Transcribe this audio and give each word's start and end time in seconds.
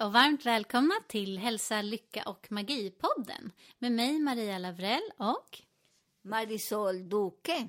Och 0.00 0.12
varmt 0.12 0.46
välkomna 0.46 0.94
till 1.08 1.38
Hälsa, 1.38 1.82
Lycka 1.82 2.22
och 2.26 2.46
Magi-podden 2.50 3.50
med 3.78 3.92
mig 3.92 4.18
Maria 4.18 4.58
Lavrell 4.58 5.10
och 5.16 5.58
Marisol 6.22 7.08
Duque. 7.08 7.68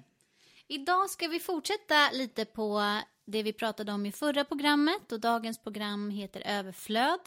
idag 0.68 1.09
ska 1.09 1.28
vi 1.28 1.40
fortsätta 1.40 2.12
lite 2.12 2.45
på 2.45 3.00
det 3.26 3.44
vi 3.44 3.53
pratade 3.53 3.92
om 3.92 4.06
i 4.06 4.12
förra 4.12 4.45
programmet 4.45 5.12
och 5.12 5.20
dagens 5.20 5.64
program 5.64 6.09
heter 6.09 6.42
Överflöd. 6.45 7.20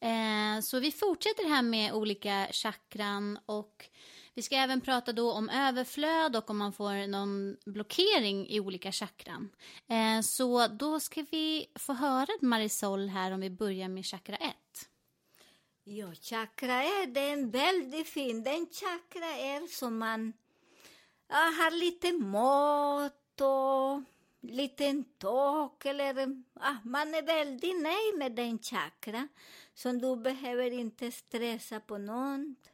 Eh, 0.00 0.60
så 0.62 0.80
vi 0.80 0.92
fortsätter 0.92 1.48
här 1.48 1.62
med 1.62 1.92
olika 1.92 2.46
chakran 2.50 3.38
och 3.46 3.88
vi 4.34 4.42
ska 4.42 4.56
även 4.56 4.80
prata 4.80 5.12
då 5.12 5.32
om 5.32 5.48
överflöd 5.48 6.36
och 6.36 6.50
om 6.50 6.58
man 6.58 6.72
får 6.72 7.06
någon 7.06 7.56
blockering 7.64 8.48
i 8.48 8.60
olika 8.60 8.92
chakran. 8.92 9.50
Eh, 9.88 10.20
så 10.20 10.66
då 10.66 11.00
ska 11.00 11.24
vi 11.30 11.66
få 11.74 11.92
höra 11.92 12.28
Marisol 12.40 13.08
här 13.08 13.32
om 13.32 13.40
vi 13.40 13.50
börjar 13.50 13.88
med 13.88 14.06
chakra 14.06 14.36
1. 14.36 14.54
Ja, 15.84 16.14
chakra 16.14 16.82
1 16.82 17.14
det 17.14 17.20
är 17.20 17.32
en 17.32 17.50
väldigt 17.50 18.08
fin. 18.08 18.42
Den 18.42 18.66
chakra 18.66 19.26
är 19.26 19.66
som 19.66 19.98
man 19.98 20.32
ja, 21.28 21.36
har 21.36 21.70
lite 21.70 22.12
mat 22.12 23.40
och 23.40 24.02
liten 24.52 25.04
tak 25.18 25.86
eller 25.86 26.42
ah, 26.54 26.76
man 26.84 27.14
är 27.14 27.22
väldigt 27.22 27.82
nöjd 27.82 28.18
med 28.18 28.32
den 28.32 28.58
chakra. 28.58 29.28
Så 29.74 29.92
du 29.92 30.16
behöver 30.16 30.70
inte 30.70 31.10
stressa 31.10 31.80
på 31.80 31.98
något. 31.98 32.73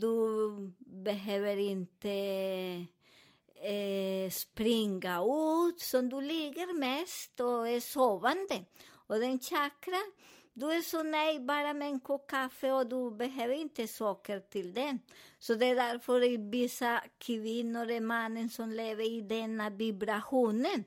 Du 0.00 0.50
behöver 0.78 1.56
inte 1.56 2.10
eh, 3.62 4.30
springa 4.30 5.20
ut, 5.20 5.80
så 5.80 6.00
du 6.00 6.20
ligger 6.20 6.78
mest 6.78 7.40
och 7.40 7.68
är 7.68 7.80
sovande. 7.80 8.64
Och 9.06 9.18
den 9.18 9.38
chakra, 9.38 9.98
du 10.52 10.72
är 10.72 10.80
så 10.80 11.02
nöjd 11.02 11.44
bara 11.44 11.74
med 11.74 11.88
en 11.88 12.00
kopp 12.00 12.30
kaffe 12.30 12.72
och 12.72 12.86
du 12.86 13.10
behöver 13.10 13.54
inte 13.54 13.88
socker 13.88 14.40
till 14.40 14.74
den. 14.74 14.98
Så 15.38 15.54
det 15.54 15.66
är 15.66 15.74
därför 15.74 16.50
vissa 16.50 17.02
kvinnor 17.18 17.90
är 17.90 18.00
mannen 18.00 18.50
som 18.50 18.70
lever 18.70 19.10
i 19.10 19.20
denna 19.20 19.70
vibrationen 19.70 20.84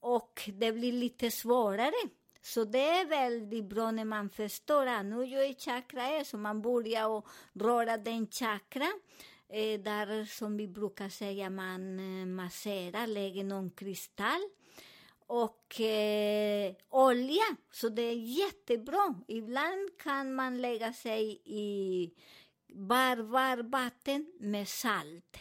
och 0.00 0.50
det 0.54 0.72
blir 0.72 0.92
lite 0.92 1.30
svårare. 1.30 2.08
Så 2.44 2.64
det 2.64 2.88
är 2.88 3.06
väldigt 3.06 3.64
bra 3.64 3.90
när 3.90 4.04
man 4.04 4.30
förstår 4.30 4.86
att 4.86 5.06
nu 5.06 5.24
jag 5.24 5.44
är 5.44 5.54
chakra 5.54 6.02
är 6.02 6.24
så 6.24 6.36
man 6.36 6.62
börjar 6.62 7.08
och 7.08 7.26
röra 7.54 7.96
den 7.96 8.26
chakra. 8.26 8.86
Eh, 9.48 9.80
där 9.80 10.24
som 10.24 10.56
vi 10.56 10.68
brukar 10.68 11.08
säga 11.08 11.50
man 11.50 12.34
masserar, 12.34 13.06
lägger 13.06 13.44
någon 13.44 13.70
kristall 13.70 14.40
och 15.26 15.80
eh, 15.80 16.74
olja. 16.88 17.56
Så 17.72 17.88
det 17.88 18.02
är 18.02 18.38
jättebra. 18.38 19.14
Ibland 19.28 19.98
kan 19.98 20.34
man 20.34 20.60
lägga 20.60 20.92
sig 20.92 21.42
i 21.44 22.10
varmvatten 22.74 24.32
med 24.40 24.68
salt. 24.68 25.38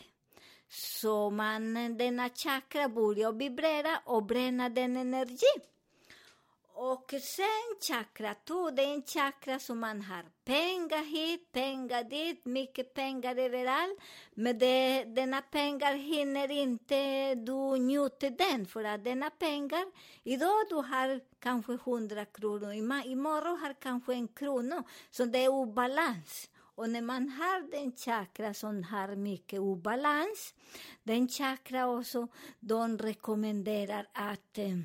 Så 0.67 1.29
man, 1.29 1.73
denna 1.97 2.29
chakra 2.29 2.89
börjar 2.89 3.31
vibrera 3.31 4.01
och 4.05 4.25
bränna 4.25 4.69
den 4.69 4.97
energi. 4.97 5.72
Och 6.75 7.13
sen 7.21 7.77
chakra 7.81 8.35
2, 8.45 8.71
det 8.71 8.83
är 8.83 8.93
en 8.93 9.03
chakra 9.03 9.59
som 9.59 9.79
man 9.79 10.01
har 10.01 10.23
pengar 10.45 11.03
hit, 11.03 11.51
pengar 11.51 12.03
dit, 12.03 12.45
mycket 12.45 12.93
pengar 12.93 13.35
överallt. 13.35 13.99
Men 14.33 14.59
det, 14.59 15.03
denna 15.03 15.41
pengar 15.41 15.95
hinner 15.95 16.51
inte 16.51 17.35
du 17.35 17.77
njuta 17.77 18.29
den, 18.29 18.65
för 18.65 18.83
att 18.83 19.03
denna 19.03 19.29
pengar, 19.29 19.85
idag 20.23 20.65
du 20.69 20.75
har 20.75 21.21
kanske 21.39 21.73
100 21.73 22.25
kronor, 22.25 22.73
imorgon 23.05 23.57
har 23.57 23.73
kanske 23.73 24.13
en 24.13 24.27
krona, 24.27 24.83
så 25.11 25.25
det 25.25 25.43
är 25.43 25.49
obalans. 25.49 26.49
Och 26.75 26.89
när 26.89 27.01
man 27.01 27.29
har 27.29 27.71
den 27.71 27.91
chakra 27.91 28.53
som 28.53 28.83
har 28.83 29.15
mycket 29.15 29.59
obalans, 29.59 30.53
den 31.03 31.27
chakra 31.27 31.89
också, 31.89 32.27
de 32.59 32.97
rekommenderar 32.97 34.07
att 34.13 34.57
eh, 34.57 34.77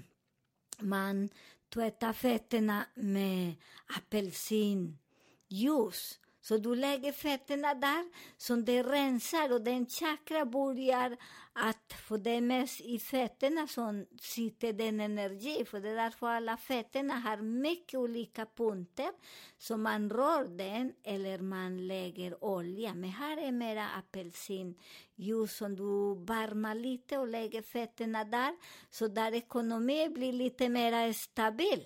man 0.81 1.29
tvätta 1.69 2.13
fötterna 2.13 2.87
med 2.95 3.55
apelsinjuice. 3.97 6.19
Så 6.41 6.59
du 6.59 6.75
lägger 6.75 7.13
fötterna 7.13 7.75
där, 7.75 8.11
så 8.37 8.57
det 8.57 8.83
rensar 8.83 9.53
och 9.53 9.61
den 9.61 9.87
chakra 9.87 10.45
börjar 10.45 11.17
att, 11.59 11.93
för 11.93 12.19
det 12.19 12.31
är 12.31 12.41
mest 12.41 12.81
i 12.81 12.99
fötterna 12.99 13.67
som 13.67 14.07
sitter 14.21 14.73
den 14.73 15.01
energi, 15.01 15.65
för 15.65 15.81
det 15.81 15.89
är 15.89 15.95
därför 15.95 16.27
alla 16.27 16.57
fötterna 16.57 17.15
har 17.15 17.37
mycket 17.37 17.99
olika 17.99 18.47
punkter, 18.47 19.11
så 19.59 19.77
man 19.77 20.11
rör 20.11 20.45
den 20.45 20.93
eller 21.05 21.39
man 21.39 21.87
lägger 21.87 22.45
olja. 22.45 22.95
Men 22.95 23.11
här 23.11 23.37
är 23.37 23.53
mera 23.53 23.89
apelsinjuice 23.89 25.57
som 25.57 25.77
du 25.77 26.25
varmar 26.25 26.75
lite 26.75 27.19
och 27.19 27.29
lägger 27.29 27.63
fötterna 27.63 28.25
där, 28.25 28.57
så 28.91 29.09
där 29.09 29.35
ekonomin 29.35 30.15
blir 30.15 30.33
lite 30.33 30.69
mer 30.69 31.13
stabil. 31.13 31.85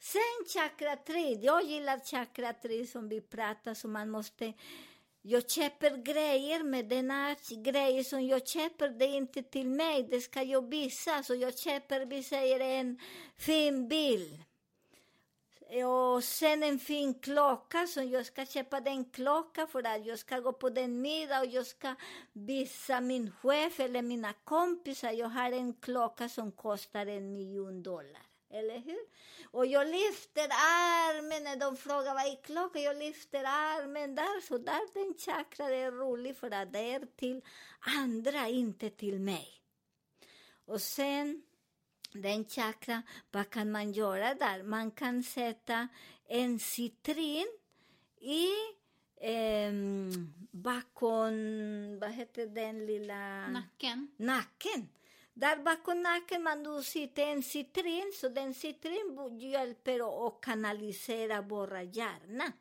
Sen 0.00 0.46
chakra 0.54 0.96
3, 0.96 1.32
jag 1.32 1.64
gillar 1.64 1.98
chakra 1.98 2.52
3 2.52 2.86
som 2.86 3.08
vi 3.08 3.20
pratar 3.20 3.74
så 3.74 3.88
man 3.88 4.10
måste 4.10 4.52
jag 5.22 5.50
köper 5.50 5.96
grejer 5.96 6.62
med 6.62 6.92
här 6.92 7.62
grejer 7.62 8.04
som 8.04 8.26
jag 8.26 8.48
köper, 8.48 8.88
det 8.88 9.04
är 9.04 9.16
inte 9.16 9.42
till 9.42 9.68
mig, 9.68 10.02
det 10.10 10.20
ska 10.20 10.42
jag 10.42 10.70
visa. 10.70 11.22
Så 11.22 11.34
jag 11.34 11.58
köper, 11.58 12.06
vi 12.06 12.22
säger 12.22 12.60
en 12.60 13.00
fin 13.36 13.88
bil. 13.88 14.44
Och 15.84 16.24
sen 16.24 16.62
en 16.62 16.78
fin 16.78 17.14
klocka, 17.14 17.86
så 17.86 18.02
jag 18.02 18.26
ska 18.26 18.46
köpa 18.46 18.80
den 18.80 19.04
klocka 19.04 19.66
för 19.66 19.86
att 19.86 20.06
jag 20.06 20.18
ska 20.18 20.38
gå 20.38 20.52
på 20.52 20.70
den 20.70 21.00
middag 21.00 21.40
och 21.40 21.46
jag 21.46 21.66
ska 21.66 21.94
visa 22.32 23.00
min 23.00 23.32
chef 23.32 23.80
eller 23.80 24.02
mina 24.02 24.32
kompisar, 24.32 25.10
jag 25.10 25.28
har 25.28 25.52
en 25.52 25.74
klocka 25.74 26.28
som 26.28 26.52
kostar 26.52 27.06
en 27.06 27.32
miljon 27.32 27.82
dollar. 27.82 28.27
Eller 28.50 28.78
hur? 28.78 28.98
Och 29.50 29.66
jag 29.66 29.86
lyfter 29.86 30.48
armen 30.50 31.44
när 31.44 31.56
de 31.56 31.76
frågar 31.76 32.14
vad 32.14 32.26
är 32.26 32.42
klockan. 32.42 32.82
Jag 32.82 32.96
lyfter 32.96 33.44
armen 33.44 34.14
där, 34.14 34.40
så 34.40 34.58
där 34.58 34.94
den 34.94 35.14
chakra 35.18 35.68
är 35.70 35.92
rolig 35.92 36.36
för 36.36 36.50
att 36.50 36.72
det 36.72 36.92
är 36.92 37.06
till 37.16 37.42
andra, 37.80 38.48
inte 38.48 38.90
till 38.90 39.20
mig. 39.20 39.48
Och 40.64 40.82
sen 40.82 41.42
den 42.12 42.44
chakra, 42.44 43.02
vad 43.30 43.50
kan 43.50 43.70
man 43.70 43.92
göra 43.92 44.34
där? 44.34 44.62
Man 44.62 44.90
kan 44.90 45.22
sätta 45.22 45.88
en 46.28 46.58
citrin 46.58 47.46
i 48.20 48.48
ehm, 49.20 50.32
bakom, 50.50 51.34
vad 51.98 52.10
heter 52.10 52.46
den 52.46 52.86
lilla... 52.86 53.48
Nacken. 53.48 54.08
nacken. 54.16 54.88
Där 55.40 55.56
bakom 55.56 56.02
nacken 56.02 56.42
man 56.42 56.62
då 56.62 56.82
sitter 56.82 57.26
en 57.26 57.42
citrin, 57.42 58.12
så 58.14 58.28
den 58.28 58.54
citrin 58.54 59.38
hjälper 59.40 60.26
att 60.26 60.40
kanalisera 60.40 61.42
våra 61.42 61.82
hjärna. 61.82 62.52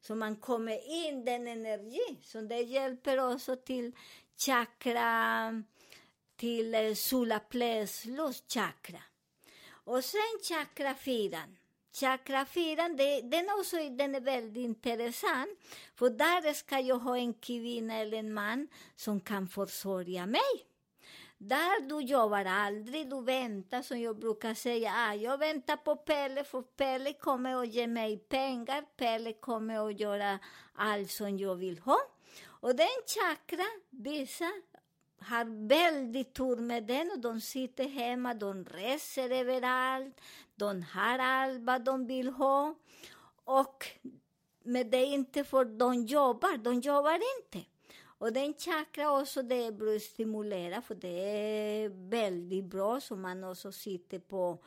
Så 0.00 0.14
man 0.14 0.36
kommer 0.36 1.06
in 1.06 1.24
den 1.24 1.48
energi, 1.48 2.18
så 2.22 2.40
det 2.40 2.60
hjälper 2.60 3.32
också 3.32 3.56
till 3.56 3.92
chakra, 4.36 5.62
till 6.36 6.74
eh, 6.74 6.94
solaplexus 6.94 8.42
chakra. 8.48 9.02
Och 9.70 10.04
sen 10.04 10.38
chakra 10.48 10.94
fyran. 10.94 11.56
Chakra 11.92 12.46
fyran, 12.46 12.96
det, 12.96 13.20
den, 13.20 13.46
också, 13.58 13.76
den 13.76 14.14
är 14.14 14.20
väldigt 14.20 14.64
intressant. 14.64 15.58
För 15.94 16.10
där 16.10 16.52
ska 16.52 16.80
jag 16.80 16.98
ha 16.98 17.18
en 17.18 17.34
kvinna 17.34 17.94
eller 17.94 18.18
en 18.18 18.34
man 18.34 18.68
som 18.96 19.20
kan 19.20 19.48
försörja 19.48 20.26
mig. 20.26 20.67
Där 21.38 21.88
du 21.88 22.00
jobbar 22.00 22.44
aldrig, 22.44 23.10
du 23.10 23.22
väntar 23.22 23.82
som 23.82 24.00
jag 24.00 24.18
brukar 24.18 24.54
säga. 24.54 24.92
Ah, 24.94 25.14
jag 25.14 25.38
väntar 25.38 25.76
på 25.76 25.96
Pelle 25.96 26.44
för 26.44 26.62
Pelle 26.62 27.12
kommer 27.12 27.62
att 27.62 27.68
ge 27.68 27.86
mig 27.86 28.18
pengar. 28.18 28.84
Pelle 28.96 29.32
kommer 29.32 29.88
att 29.88 30.00
göra 30.00 30.38
allt 30.74 31.10
som 31.10 31.38
jag 31.38 31.56
vill 31.56 31.78
ha. 31.78 31.98
Och 32.46 32.76
den 32.76 32.86
chakra, 33.06 33.64
vissa 33.90 34.50
har 35.20 35.68
väldigt 35.68 36.34
tur 36.34 36.56
med 36.56 36.84
den 36.84 37.10
och 37.10 37.20
de 37.20 37.40
sitter 37.40 37.88
hemma, 37.88 38.34
de 38.34 38.64
reser 38.64 39.30
överallt, 39.30 40.20
de 40.54 40.82
har 40.82 41.18
allt 41.18 41.60
vad 41.62 41.84
de 41.84 42.06
vill 42.06 42.28
ha. 42.28 42.74
Och 43.44 43.86
men 44.62 44.90
det 44.90 44.96
är 44.96 45.06
inte 45.06 45.44
för 45.44 45.64
de 45.64 46.04
jobbar, 46.04 46.56
de 46.56 46.80
jobbar 46.80 47.20
inte. 47.38 47.68
Och 48.18 48.32
den 48.32 48.54
chakra 48.54 49.20
också, 49.20 49.42
det 49.42 49.54
är 49.54 49.72
bra 49.72 49.96
att 49.96 50.02
stimulera, 50.02 50.82
för 50.82 50.94
det 50.94 51.08
är 51.08 51.88
väldigt 52.10 52.64
bra, 52.64 53.00
så 53.00 53.16
man 53.16 53.44
också 53.44 53.72
sitter 53.72 54.18
på 54.18 54.58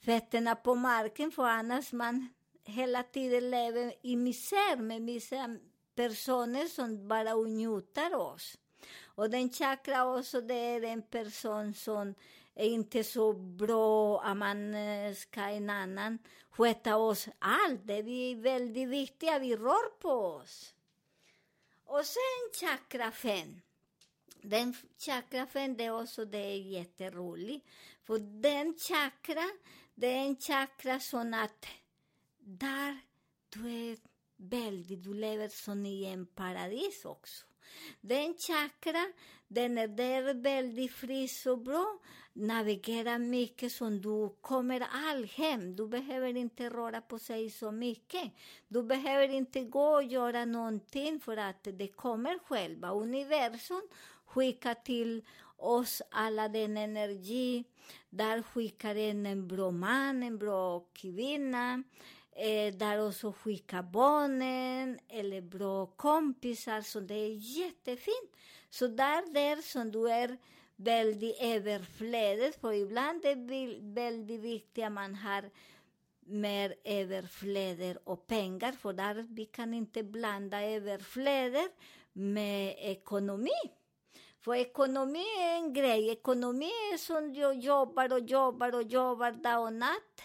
fötterna 0.00 0.54
på 0.54 0.74
marken, 0.74 1.30
för 1.30 1.42
annars 1.42 1.92
man 1.92 2.28
hela 2.64 3.02
tiden 3.02 3.50
lever 3.50 3.94
i 4.02 4.16
misär 4.16 4.76
med 4.76 5.02
vissa 5.02 5.56
personer 5.94 6.66
som 6.66 7.08
bara 7.08 7.34
njuter 7.34 8.14
oss. 8.14 8.58
Och 9.04 9.30
den 9.30 9.50
chakra 9.50 10.16
också, 10.16 10.40
det 10.40 10.54
är 10.54 10.84
en 10.84 11.02
person 11.02 11.74
som 11.74 12.14
är 12.54 12.66
inte 12.66 13.04
så 13.04 13.32
bra 13.32 14.20
att 14.20 14.36
man 14.36 14.74
eh, 14.74 15.14
ska 15.14 15.40
en 15.40 15.70
annan 15.70 16.18
sköta 16.50 16.96
oss 16.96 17.28
allt. 17.38 17.80
Det 17.86 17.94
är 17.94 18.42
väldigt 18.42 18.88
viktigt 18.88 19.30
att 19.30 19.42
vi 19.42 19.56
rör 19.56 19.98
på 19.98 20.08
oss. 20.08 20.74
Och 21.88 22.06
sen 22.06 22.68
chakra 22.68 23.10
5. 23.10 23.60
Den 24.42 24.74
chakra 24.98 25.46
5, 25.46 25.76
det 25.76 25.84
är 25.84 26.02
också 26.02 26.24
det 26.24 26.38
är 26.38 26.56
jätteroligt. 26.56 27.66
För 28.04 28.18
den 28.18 28.74
chakra, 28.78 29.44
det 29.94 30.06
är 30.06 30.26
en 30.26 30.36
chakra 30.36 31.00
som 31.00 31.34
att 31.34 31.66
där 32.38 33.00
du 33.48 33.90
är 33.90 33.98
väldigt, 34.36 35.02
du 35.02 35.14
lever 35.14 35.48
som 35.48 35.86
i 35.86 36.04
en 36.04 36.26
paradis 36.26 37.04
också. 37.04 37.46
Den 38.00 38.34
chakra, 38.38 39.12
den 39.48 39.78
är 39.78 39.88
där 39.88 40.34
väldigt 40.34 40.92
frisk 40.92 41.46
och 41.46 41.58
bra, 41.58 41.98
navigerar 42.38 43.18
mycket 43.18 43.72
som 43.72 44.00
du 44.00 44.28
kommer 44.40 44.86
all 44.92 45.24
hem. 45.24 45.76
Du 45.76 45.88
behöver 45.88 46.36
inte 46.36 46.70
röra 46.70 47.00
på 47.00 47.18
sig 47.18 47.50
så 47.50 47.70
mycket. 47.70 48.32
Du 48.68 48.82
behöver 48.82 49.28
inte 49.28 49.64
gå 49.64 49.94
och 49.94 50.02
göra 50.02 50.44
någonting 50.44 51.20
för 51.20 51.36
att 51.36 51.68
det 51.72 51.88
kommer 51.88 52.38
själva. 52.38 52.90
Universum 52.90 53.82
skickar 54.26 54.74
till 54.74 55.24
oss 55.56 56.02
alla 56.10 56.48
den 56.48 56.76
energi. 56.76 57.64
Där 58.10 58.42
skickar 58.42 58.94
en, 58.94 59.26
en 59.26 59.48
bra 59.48 59.70
man, 59.70 60.22
en 60.22 60.38
bra 60.38 60.80
kvinna 60.92 61.82
eh, 62.32 62.74
där 62.74 63.08
också 63.08 63.32
skicka 63.32 63.82
barnen 63.82 64.98
eller 65.08 65.40
bra 65.40 65.86
kompisar, 65.86 66.80
så 66.80 67.00
det 67.00 67.14
är 67.14 67.58
jättefint. 67.58 68.32
Så 68.70 68.86
där, 68.86 69.32
där 69.32 69.56
som 69.56 69.92
du 69.92 70.10
är 70.10 70.38
väldigt 70.78 71.36
överflödet, 71.40 72.60
för 72.60 72.72
ibland 72.72 73.24
är 73.24 73.36
det 73.36 73.78
väldigt 73.80 74.40
viktigt 74.40 74.84
att 74.84 74.92
man 74.92 75.14
har 75.14 75.50
mer 76.20 76.74
överflöde 76.84 77.98
och 78.04 78.26
pengar, 78.26 78.72
för 78.72 78.92
där 78.92 79.26
vi 79.30 79.44
kan 79.44 79.74
inte 79.74 80.02
blanda 80.02 80.62
överflöde 80.62 81.68
med 82.12 82.74
ekonomi. 82.78 83.60
För 84.40 84.54
ekonomi 84.54 85.24
är 85.40 85.56
en 85.56 85.72
grej. 85.72 86.10
Ekonomi 86.10 86.70
är 86.92 86.96
som 86.96 87.34
jag 87.34 87.58
jobbar 87.58 88.12
och 88.12 88.20
jobbar 88.20 88.74
och 88.74 88.82
jobbar 88.82 89.32
dag 89.32 89.62
och 89.62 89.72
natt. 89.72 90.22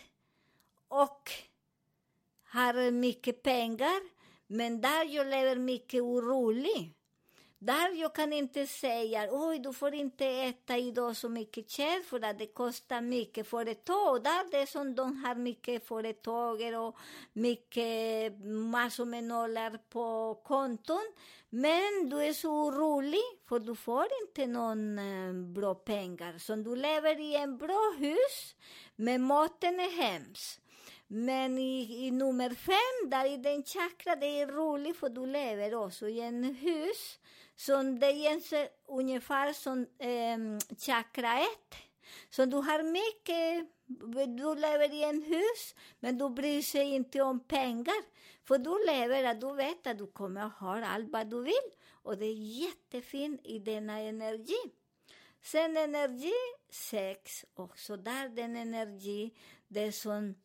Och 0.88 1.32
har 2.44 2.92
mycket 2.92 3.44
pengar, 3.44 4.02
men 4.48 4.82
där 4.82 5.06
jag 5.06 5.28
lever 5.28 5.56
mycket 5.56 6.02
orolig. 6.02 6.94
Där 7.66 7.94
jag 8.02 8.16
kan 8.16 8.34
inte 8.34 8.68
säga, 8.68 9.28
oj, 9.32 9.60
du 9.60 9.74
får 9.74 9.94
inte 9.94 10.26
äta 10.26 10.78
idag 10.78 11.16
så 11.16 11.30
mycket 11.30 11.70
kött 11.70 12.06
för 12.06 12.24
att 12.24 12.40
det 12.40 12.48
kostar 12.48 13.02
mycket 13.02 13.48
företag. 13.48 14.24
Där 14.24 14.52
det 14.52 14.58
är 14.58 14.66
som 14.66 14.96
de 14.96 15.24
har 15.24 15.36
mycket 15.36 15.88
företag 15.88 16.62
och 16.62 16.98
mycket 17.34 18.34
massor 18.46 19.06
med 19.06 19.24
nollar 19.24 19.80
på 19.90 20.36
konton. 20.44 21.14
Men 21.50 22.10
du 22.10 22.24
är 22.24 22.34
så 22.34 22.52
orolig 22.52 23.24
för 23.50 23.60
du 23.60 23.76
får 23.76 24.08
inte 24.22 24.48
någon 24.48 25.00
eh, 25.00 25.34
bra 25.34 25.76
pengar. 25.76 26.38
Så 26.38 26.56
du 26.56 26.76
lever 26.76 27.20
i 27.20 27.36
en 27.36 27.58
bra 27.58 27.94
hus, 27.98 28.56
men 28.96 29.22
maten 29.22 29.80
är 29.80 30.02
hemsk. 30.02 30.63
Men 31.08 31.58
i, 31.58 32.08
i 32.08 32.12
nummer 32.12 32.50
fem, 32.50 33.10
där 33.10 33.34
i 33.34 33.38
den 33.38 33.64
chakra, 33.64 34.16
det 34.16 34.42
är 34.42 34.48
roligt 34.48 34.98
för 34.98 35.10
du 35.10 35.26
lever 35.26 35.76
också 35.76 36.10
i 36.10 36.20
en 36.20 36.44
hus 36.44 37.20
som 37.56 38.00
det 38.00 38.12
är 38.12 38.70
ungefär 38.88 39.54
som 39.54 39.88
eh, 40.00 40.78
chakra 40.78 41.40
ett. 41.40 41.76
Så 42.30 42.46
du 42.46 42.58
har 42.58 42.84
mycket, 42.84 43.70
du 44.38 44.56
lever 44.56 44.94
i 44.94 45.04
en 45.04 45.22
hus, 45.22 45.76
men 46.00 46.18
du 46.18 46.30
bryr 46.30 46.62
sig 46.62 46.96
inte 46.96 47.22
om 47.22 47.40
pengar. 47.40 48.04
För 48.44 48.58
du 48.58 48.86
lever 48.86 49.24
att 49.24 49.42
du 49.42 49.54
vet 49.56 49.88
att 49.88 49.98
du 49.98 50.08
kommer 50.08 50.42
att 50.42 50.54
ha 50.54 50.86
allt 50.86 51.10
vad 51.10 51.30
du 51.30 51.42
vill. 51.42 51.70
Och 51.92 52.18
det 52.18 52.26
är 52.26 52.64
jättefint 52.64 53.42
i 53.44 53.60
denna 53.60 54.00
energi. 54.00 54.62
Sen 55.42 55.78
energi 55.78 56.34
sex 56.70 57.46
också, 57.54 57.98
där 57.98 58.30
den 58.30 58.56
energi, 58.56 59.34
det 59.68 59.92
som 59.92 60.36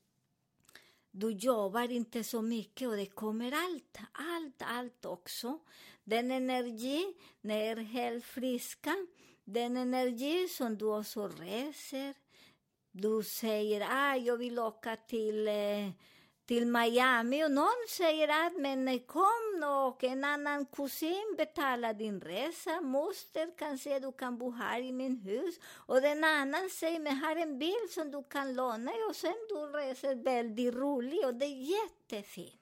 du 1.10 1.30
jobbar 1.30 1.90
inte 1.90 2.24
så 2.24 2.42
mycket 2.42 2.88
och 2.88 2.96
det 2.96 3.06
kommer 3.06 3.52
allt, 3.52 3.98
allt, 4.12 4.62
allt 4.62 5.04
också. 5.04 5.58
Den 6.04 6.30
energi, 6.30 7.14
när 7.40 7.56
är 7.56 7.76
helt 7.76 8.24
friska, 8.24 8.94
den 9.44 9.76
energi 9.76 10.48
som 10.48 10.78
du 10.78 10.84
också 10.84 11.28
reser. 11.28 12.14
Du 12.90 13.22
säger, 13.22 13.86
ah, 13.90 14.16
jag 14.16 14.36
vill 14.36 14.58
åka 14.58 14.96
till 14.96 15.48
eh, 15.48 15.90
till 16.48 16.66
Miami 16.66 17.44
och 17.44 17.50
någon 17.50 17.86
säger 17.88 18.46
att 18.46 18.56
men 18.56 18.88
eh, 18.88 18.98
kom 18.98 19.64
och 19.86 20.04
en 20.04 20.24
annan 20.24 20.66
kusin 20.66 21.34
betalar 21.36 21.94
din 21.94 22.20
resa, 22.20 22.80
moster 22.80 23.50
kanske 23.58 23.98
du 23.98 24.12
kan 24.12 24.38
bo 24.38 24.50
här 24.50 24.80
i 24.80 24.92
min 24.92 25.16
hus 25.16 25.60
och 25.86 26.00
den 26.00 26.24
annan 26.24 26.70
säger 26.70 27.00
men 27.00 27.16
har 27.16 27.36
en 27.36 27.58
bil 27.58 27.88
som 27.90 28.10
du 28.10 28.22
kan 28.30 28.54
låna 28.54 28.90
och 29.08 29.16
sen 29.16 29.34
du 29.48 29.54
reser 29.54 30.14
väldigt 30.14 30.74
roligt 30.74 31.24
och 31.24 31.34
det 31.34 31.46
är 31.46 31.70
jättefint. 31.76 32.54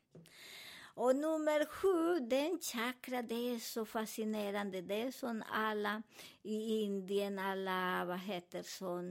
Och 0.98 1.16
nummer 1.16 1.64
sju, 1.64 2.20
den 2.20 2.58
chakra, 2.58 3.22
det 3.22 3.54
är 3.54 3.58
så 3.58 3.84
fascinerande. 3.84 4.82
Det 4.82 5.02
är 5.02 5.10
som 5.10 5.42
alla 5.52 6.02
i 6.42 6.82
Indien, 6.82 7.38
alla, 7.38 8.04
vad 8.04 8.18
heter 8.18 8.62
som 8.62 9.04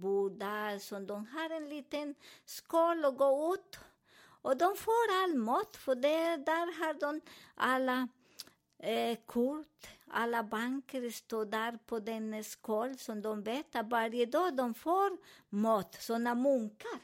Buddha, 0.00 0.78
som 0.78 1.06
de 1.06 1.26
har 1.26 1.50
en 1.50 1.68
liten 1.68 2.14
skål 2.44 3.04
och 3.04 3.16
går 3.16 3.54
ut. 3.54 3.78
Och 4.42 4.56
de 4.56 4.76
får 4.76 5.22
all 5.22 5.34
mat, 5.34 5.76
för 5.76 5.94
det, 5.94 6.36
där 6.36 6.84
har 6.84 6.94
de 6.94 7.20
alla 7.54 8.08
eh, 8.78 9.18
kort, 9.26 9.86
alla 10.10 10.42
banker 10.42 11.10
står 11.10 11.44
där 11.44 11.78
på 11.86 11.98
den 11.98 12.44
skål 12.44 12.98
som 12.98 13.22
de 13.22 13.42
vet 13.42 13.76
att 13.76 13.90
varje 13.90 14.26
dag 14.26 14.56
de 14.56 14.74
får 14.74 15.18
mat, 15.48 15.96
såna 16.00 16.34
munkar 16.34 17.00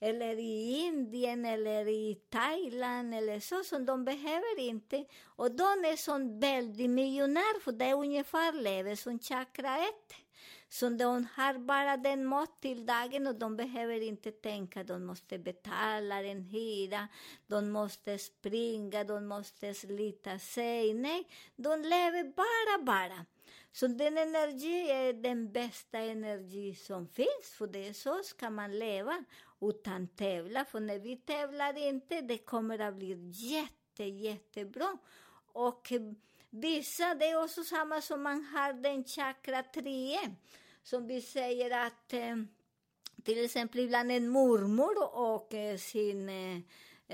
eller 0.00 0.38
i 0.38 0.78
Indien 0.86 1.44
eller 1.44 1.88
i 1.88 2.20
Thailand 2.30 3.14
eller 3.14 3.40
så, 3.40 3.64
som 3.64 3.86
de 3.86 4.04
behöver 4.04 4.60
inte. 4.60 5.04
Och 5.24 5.50
de 5.50 5.64
är 5.64 5.96
som 5.96 6.40
väldigt 6.40 6.90
miljonärer, 6.90 7.60
för 7.60 7.72
det 7.72 7.84
är 7.84 7.94
ungefär 7.94 8.52
lever 8.52 8.94
som 8.94 9.18
chakra 9.18 9.78
1. 9.78 9.88
Så 10.68 10.88
de 10.88 11.26
har 11.34 11.58
bara 11.58 11.96
den 11.96 12.26
mat 12.26 12.60
till 12.60 12.86
dagen 12.86 13.26
och 13.26 13.34
de 13.34 13.56
behöver 13.56 14.00
inte 14.00 14.32
tänka, 14.32 14.84
de 14.84 15.06
måste 15.06 15.38
betala 15.38 16.22
en 16.22 16.42
hyra, 16.42 17.08
de 17.46 17.70
måste 17.70 18.18
springa, 18.18 19.04
de 19.04 19.26
måste 19.26 19.74
slita 19.74 20.38
sig. 20.38 20.94
Nej, 20.94 21.28
de 21.56 21.82
lever 21.82 22.24
bara, 22.24 22.84
bara. 22.84 23.26
Så 23.72 23.86
den 23.86 24.18
energi 24.18 24.90
är 24.90 25.12
den 25.12 25.52
bästa 25.52 25.98
energi 25.98 26.74
som 26.74 27.08
finns, 27.08 27.54
för 27.54 27.66
det 27.66 27.88
är 27.88 27.92
så 27.92 28.22
ska 28.22 28.50
man 28.50 28.78
leva 28.78 29.24
utan 29.60 30.08
tävla. 30.08 30.64
För 30.64 30.80
när 30.80 30.98
vi 30.98 31.16
tävlar 31.16 31.78
inte, 31.78 32.20
det 32.20 32.38
kommer 32.38 32.78
att 32.78 32.94
bli 32.94 33.30
jätte, 33.30 34.04
jättebra. 34.04 34.98
Och 35.52 35.92
vissa, 36.50 37.14
det 37.14 37.24
är 37.30 37.42
också 37.44 37.64
samma 37.64 38.00
som 38.00 38.22
man 38.22 38.44
har 38.44 38.72
den 38.72 39.04
chakra 39.04 39.62
3, 39.62 40.18
som 40.82 41.06
vi 41.06 41.22
säger 41.22 41.86
att 41.86 42.12
eh, 42.12 42.36
till 43.24 43.44
exempel 43.44 43.80
ibland 43.80 44.12
en 44.12 44.28
mormor 44.28 45.16
och 45.18 45.54
eh, 45.54 45.76
sin, 45.76 46.28
eh, 46.28 46.58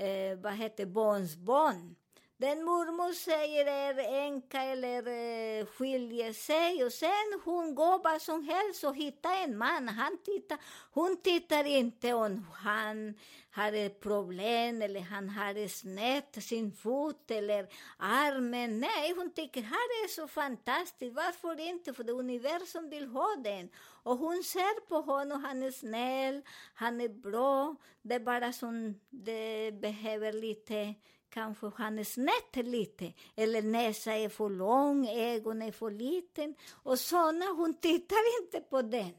eh, 0.05 0.37
vad 0.37 0.53
heter 0.53 0.85
barnsbarn, 0.85 1.95
den 2.37 2.63
mormor 2.63 3.13
säger 3.13 3.65
är 3.65 4.25
änka 4.27 4.61
eller 4.61 5.07
eh, 5.07 5.65
skiljer 5.65 6.33
sig 6.33 6.83
och 6.85 6.93
sen 6.93 7.41
hon 7.43 7.75
går 7.75 8.03
vad 8.03 8.21
som 8.21 8.43
helst 8.43 8.83
och 8.83 8.95
hittar 8.95 9.43
en 9.43 9.57
man. 9.57 9.87
Han 9.87 10.17
tittar, 10.17 10.57
hon 10.91 11.17
tittar 11.21 11.63
inte 11.63 12.13
om 12.13 12.45
han 12.53 13.13
har 13.51 13.73
ett 13.73 13.99
problem 13.99 14.81
eller 14.81 14.99
han 14.99 15.29
har 15.29 15.67
snett 15.67 16.43
sin 16.43 16.71
fot 16.71 17.31
eller 17.31 17.67
armen. 17.97 18.79
Nej, 18.79 19.13
hon 19.15 19.33
tycker 19.33 19.61
här 19.61 20.03
är 20.03 20.07
så 20.07 20.27
fantastiskt. 20.27 21.15
Varför 21.15 21.59
inte? 21.59 21.93
För 21.93 22.03
det 22.03 22.11
universum 22.11 22.89
vill 22.89 23.07
ha 23.07 23.35
den. 23.43 23.69
Och 24.03 24.17
hon 24.17 24.43
ser 24.43 24.87
på 24.87 24.95
honom, 24.95 25.43
han 25.43 25.63
är 25.63 25.71
snäll, 25.71 26.41
han 26.73 27.01
är 27.01 27.09
bra. 27.09 27.75
Det 28.01 28.15
är 28.15 28.19
bara 28.19 28.53
som 28.53 28.99
det 29.09 29.71
behöver 29.71 30.33
lite 30.33 30.95
Kanske 31.35 31.71
han 31.75 31.99
är 31.99 32.03
snett 32.03 32.65
lite, 32.65 33.13
eller 33.35 33.61
näsa 33.61 34.13
är 34.13 34.29
för 34.29 34.49
lång, 34.49 35.07
ögonen 35.07 35.67
är 35.67 35.71
för 35.71 35.91
liten. 35.91 36.55
Och 36.83 36.99
såna, 36.99 37.45
hon 37.45 37.73
tittar 37.73 38.43
inte 38.43 38.61
på 38.69 38.81
den. 38.81 39.13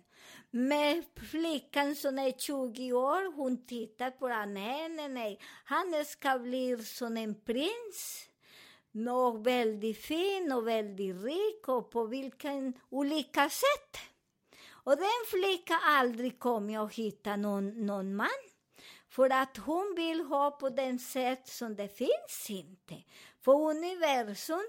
Men 0.50 1.04
flickan 1.30 1.94
som 1.94 2.18
är 2.18 2.32
20 2.32 2.92
år, 2.92 3.32
hon 3.32 3.66
tittar 3.66 4.10
på 4.10 4.28
den. 4.28 4.54
Nej, 4.54 4.88
nej, 4.88 5.08
nej. 5.08 5.40
Han 5.64 6.04
ska 6.04 6.38
bli 6.38 6.84
som 6.84 7.16
en 7.16 7.34
prins. 7.40 8.28
Och 9.10 9.46
väldigt 9.46 9.98
fin 9.98 10.52
och 10.52 10.68
väldigt 10.68 11.22
rik 11.22 11.68
och 11.68 11.90
på 11.90 12.04
vilken 12.04 12.72
olika 12.90 13.50
sätt. 13.50 13.96
Och 14.70 14.96
den 14.96 15.24
flickan 15.26 15.78
aldrig 15.82 16.38
kommer 16.38 16.84
att 16.84 16.94
hitta 16.94 17.36
någon, 17.36 17.86
någon 17.86 18.16
man. 18.16 18.55
För 19.16 19.30
att 19.30 19.56
hon 19.56 19.94
vill 19.96 20.20
ha 20.20 20.50
på 20.50 20.68
den 20.68 20.98
sätt 20.98 21.48
som 21.48 21.76
det 21.76 21.88
finns 21.88 22.46
inte. 22.48 22.94
För 23.40 23.52
universum 23.52 24.66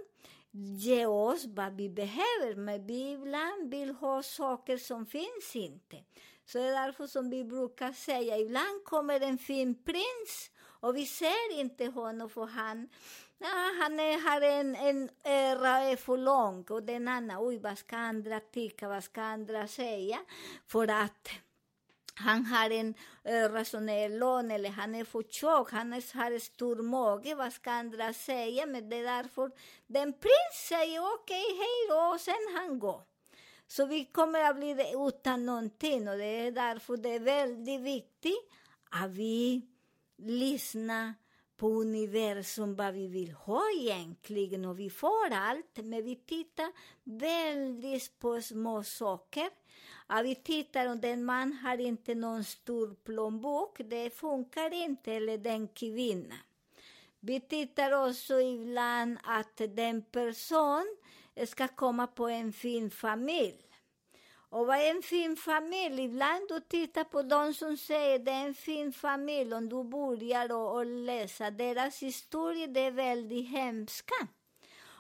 ger 0.52 1.08
oss 1.08 1.46
vad 1.46 1.76
vi 1.76 1.90
behöver, 1.90 2.56
men 2.56 2.88
vi 2.88 3.12
ibland 3.12 3.72
vill 3.72 3.90
ha 3.90 4.24
saker 4.24 4.78
som 4.78 5.06
finns 5.06 5.56
inte. 5.56 6.04
Så 6.46 6.58
det 6.58 6.64
är 6.64 6.86
därför 6.86 7.08
som 7.08 7.30
vi 7.30 7.44
brukar 7.44 7.92
säga, 7.92 8.38
ibland 8.38 8.84
kommer 8.84 9.22
en 9.22 9.38
fin 9.38 9.84
prins 9.84 10.52
och 10.60 10.98
vi 10.98 11.06
ser 11.06 11.60
inte 11.60 11.86
honom 11.86 12.30
för 12.30 12.46
han, 12.46 12.90
ja, 13.38 13.72
han 13.82 14.00
är, 14.00 14.30
har 14.30 14.42
en, 14.42 14.76
en 14.76 15.10
ära 15.24 15.78
är 15.78 15.96
för 15.96 16.18
lång 16.18 16.64
och 16.70 16.84
den 16.84 17.08
andra, 17.08 17.40
oj 17.40 17.58
vad 17.58 17.78
ska 17.78 17.96
andra 17.98 18.40
tycka, 18.40 18.88
vad 18.88 19.04
ska 19.04 19.22
andra 19.22 19.68
säga? 19.68 20.18
För 20.68 20.88
att 20.88 21.30
han 22.18 22.46
har 22.46 22.70
en 22.70 22.94
öra 23.24 23.66
som 23.66 23.90
är 23.90 24.10
eller 24.52 24.70
han 24.70 24.96
är 24.96 25.04
för 25.04 25.24
tjock, 25.24 25.72
han 25.72 25.92
har 25.92 26.32
en 26.32 26.40
stor 26.40 26.76
mage, 26.76 27.36
vad 27.36 27.54
ska 27.54 27.72
andra 27.72 28.14
säga? 28.14 28.66
Men 28.66 28.90
det 28.90 28.96
är 28.96 29.04
därför 29.04 29.52
den 29.88 30.14
prins 30.14 30.68
säger 30.68 31.00
okej, 31.00 31.44
okay, 31.44 31.58
hej 31.58 31.88
då, 31.90 32.14
och 32.14 32.22
sen 32.22 32.56
han 32.56 32.80
går. 32.80 33.02
Så 33.68 33.86
vi 33.86 34.06
kommer 34.06 34.50
att 34.50 34.56
bli 34.56 34.94
utan 35.08 35.46
någonting 35.46 36.10
och 36.10 36.18
det 36.18 36.48
är 36.48 36.52
därför 36.52 36.98
det 36.98 37.10
är 37.10 37.20
väldigt 37.20 37.82
viktigt 37.82 38.50
att 38.90 39.12
vi 39.12 39.62
lyssnar 40.18 41.14
på 41.58 41.68
universum 41.68 42.76
vad 42.76 42.94
vi 42.94 43.08
vill 43.08 43.32
ha 43.32 43.62
egentligen 43.80 44.66
och 44.66 44.80
vi 44.80 44.90
får 44.90 45.32
allt, 45.32 45.78
men 45.84 46.04
vi 46.04 46.16
tittar 46.16 46.72
väldigt 47.04 48.20
på 48.20 48.42
små 48.42 48.84
saker 48.84 49.50
Ja, 50.10 50.22
vi 50.22 50.36
tittar 50.36 50.88
om 50.88 51.02
den 51.02 51.26
man 51.26 51.54
har 51.54 51.78
inte 51.78 52.16
någon 52.16 52.44
stor 52.44 52.96
plånbok, 53.04 53.78
det 53.86 54.10
funkar 54.10 54.74
inte, 54.74 55.14
eller 55.14 55.38
den 55.38 55.68
kvinnan. 55.68 56.38
Vi 57.20 57.40
tittar 57.40 58.08
också 58.08 58.40
ibland 58.40 59.18
att 59.24 59.58
den 59.58 60.02
person 60.02 60.98
ska 61.46 61.68
komma 61.68 62.08
på 62.08 62.28
en 62.28 62.54
fin 62.54 62.92
familj. 62.92 63.67
Och 64.50 64.68
vad 64.68 64.78
är 64.78 64.90
en 64.90 65.02
fin 65.02 65.36
familj? 65.36 66.04
Ibland 66.04 66.48
du 66.48 66.60
tittar 66.60 67.04
på 67.04 67.22
de 67.22 67.54
som 67.54 67.78
säger 67.78 68.20
det 68.20 68.32
är 68.32 68.46
en 68.46 68.54
fin 68.54 68.94
familj, 68.94 69.54
om 69.54 69.70
du 69.70 69.84
börjar 69.84 70.52
och, 70.52 70.76
och 70.76 70.86
läsa 70.86 71.52
deras 71.52 72.04
historier, 72.04 72.68
det 72.68 72.80
är 72.80 72.92
väldigt 72.92 73.50
hemska. 73.50 74.28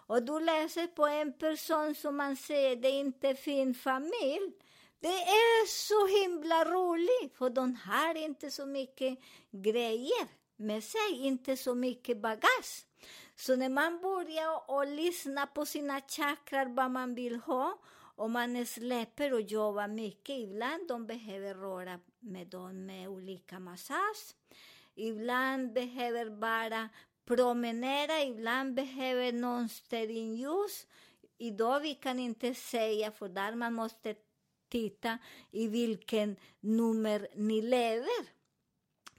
Och 0.07 0.23
du 0.23 0.39
läser 0.39 0.87
på 0.87 1.07
en 1.07 1.33
person 1.33 1.95
som 1.95 2.17
man 2.17 2.35
säger 2.35 2.75
det 2.75 2.87
är 2.87 2.99
inte 2.99 3.29
en 3.29 3.35
fin 3.35 3.73
familj, 3.73 4.51
det 4.99 5.21
är 5.23 5.65
så 5.67 6.21
himla 6.21 6.65
roligt, 6.65 7.37
för 7.37 7.49
de 7.49 7.75
har 7.75 8.15
inte 8.15 8.51
så 8.51 8.65
mycket 8.65 9.19
grejer 9.51 10.27
med 10.55 10.83
sig, 10.83 11.11
inte 11.11 11.57
så 11.57 11.75
mycket 11.75 12.21
bagage. 12.21 12.85
Så 13.35 13.55
när 13.55 13.69
man 13.69 14.01
börjar 14.01 14.71
och 14.71 14.87
lyssna 14.87 15.47
på 15.47 15.65
sina 15.65 16.01
chakrar, 16.01 16.65
vad 16.65 16.91
man 16.91 17.15
vill 17.15 17.35
ha, 17.35 17.77
och 18.17 18.29
man 18.29 18.65
släpper 18.65 19.33
och 19.33 19.41
jobbar 19.41 19.87
mycket, 19.87 20.39
ibland 20.39 20.87
de 20.87 21.07
behöver 21.07 21.53
röra 21.53 21.99
med 22.19 22.47
dem 22.47 22.85
med 22.85 23.09
olika 23.09 23.59
massage, 23.59 24.35
ibland 24.95 25.73
behöver 25.73 26.29
bara 26.29 26.89
promenera, 27.25 28.23
ibland 28.23 28.73
behöver 28.73 29.31
någon 29.31 29.69
stearinljus. 29.69 30.87
Idag 31.37 31.79
vi 31.79 31.95
kan 31.95 32.19
inte 32.19 32.53
säga, 32.53 33.11
för 33.11 33.29
där 33.29 33.55
man 33.55 33.73
måste 33.73 34.15
titta 34.69 35.17
i 35.51 35.67
vilken 35.67 36.35
nummer 36.59 37.27
ni 37.35 37.61
lever. 37.61 38.37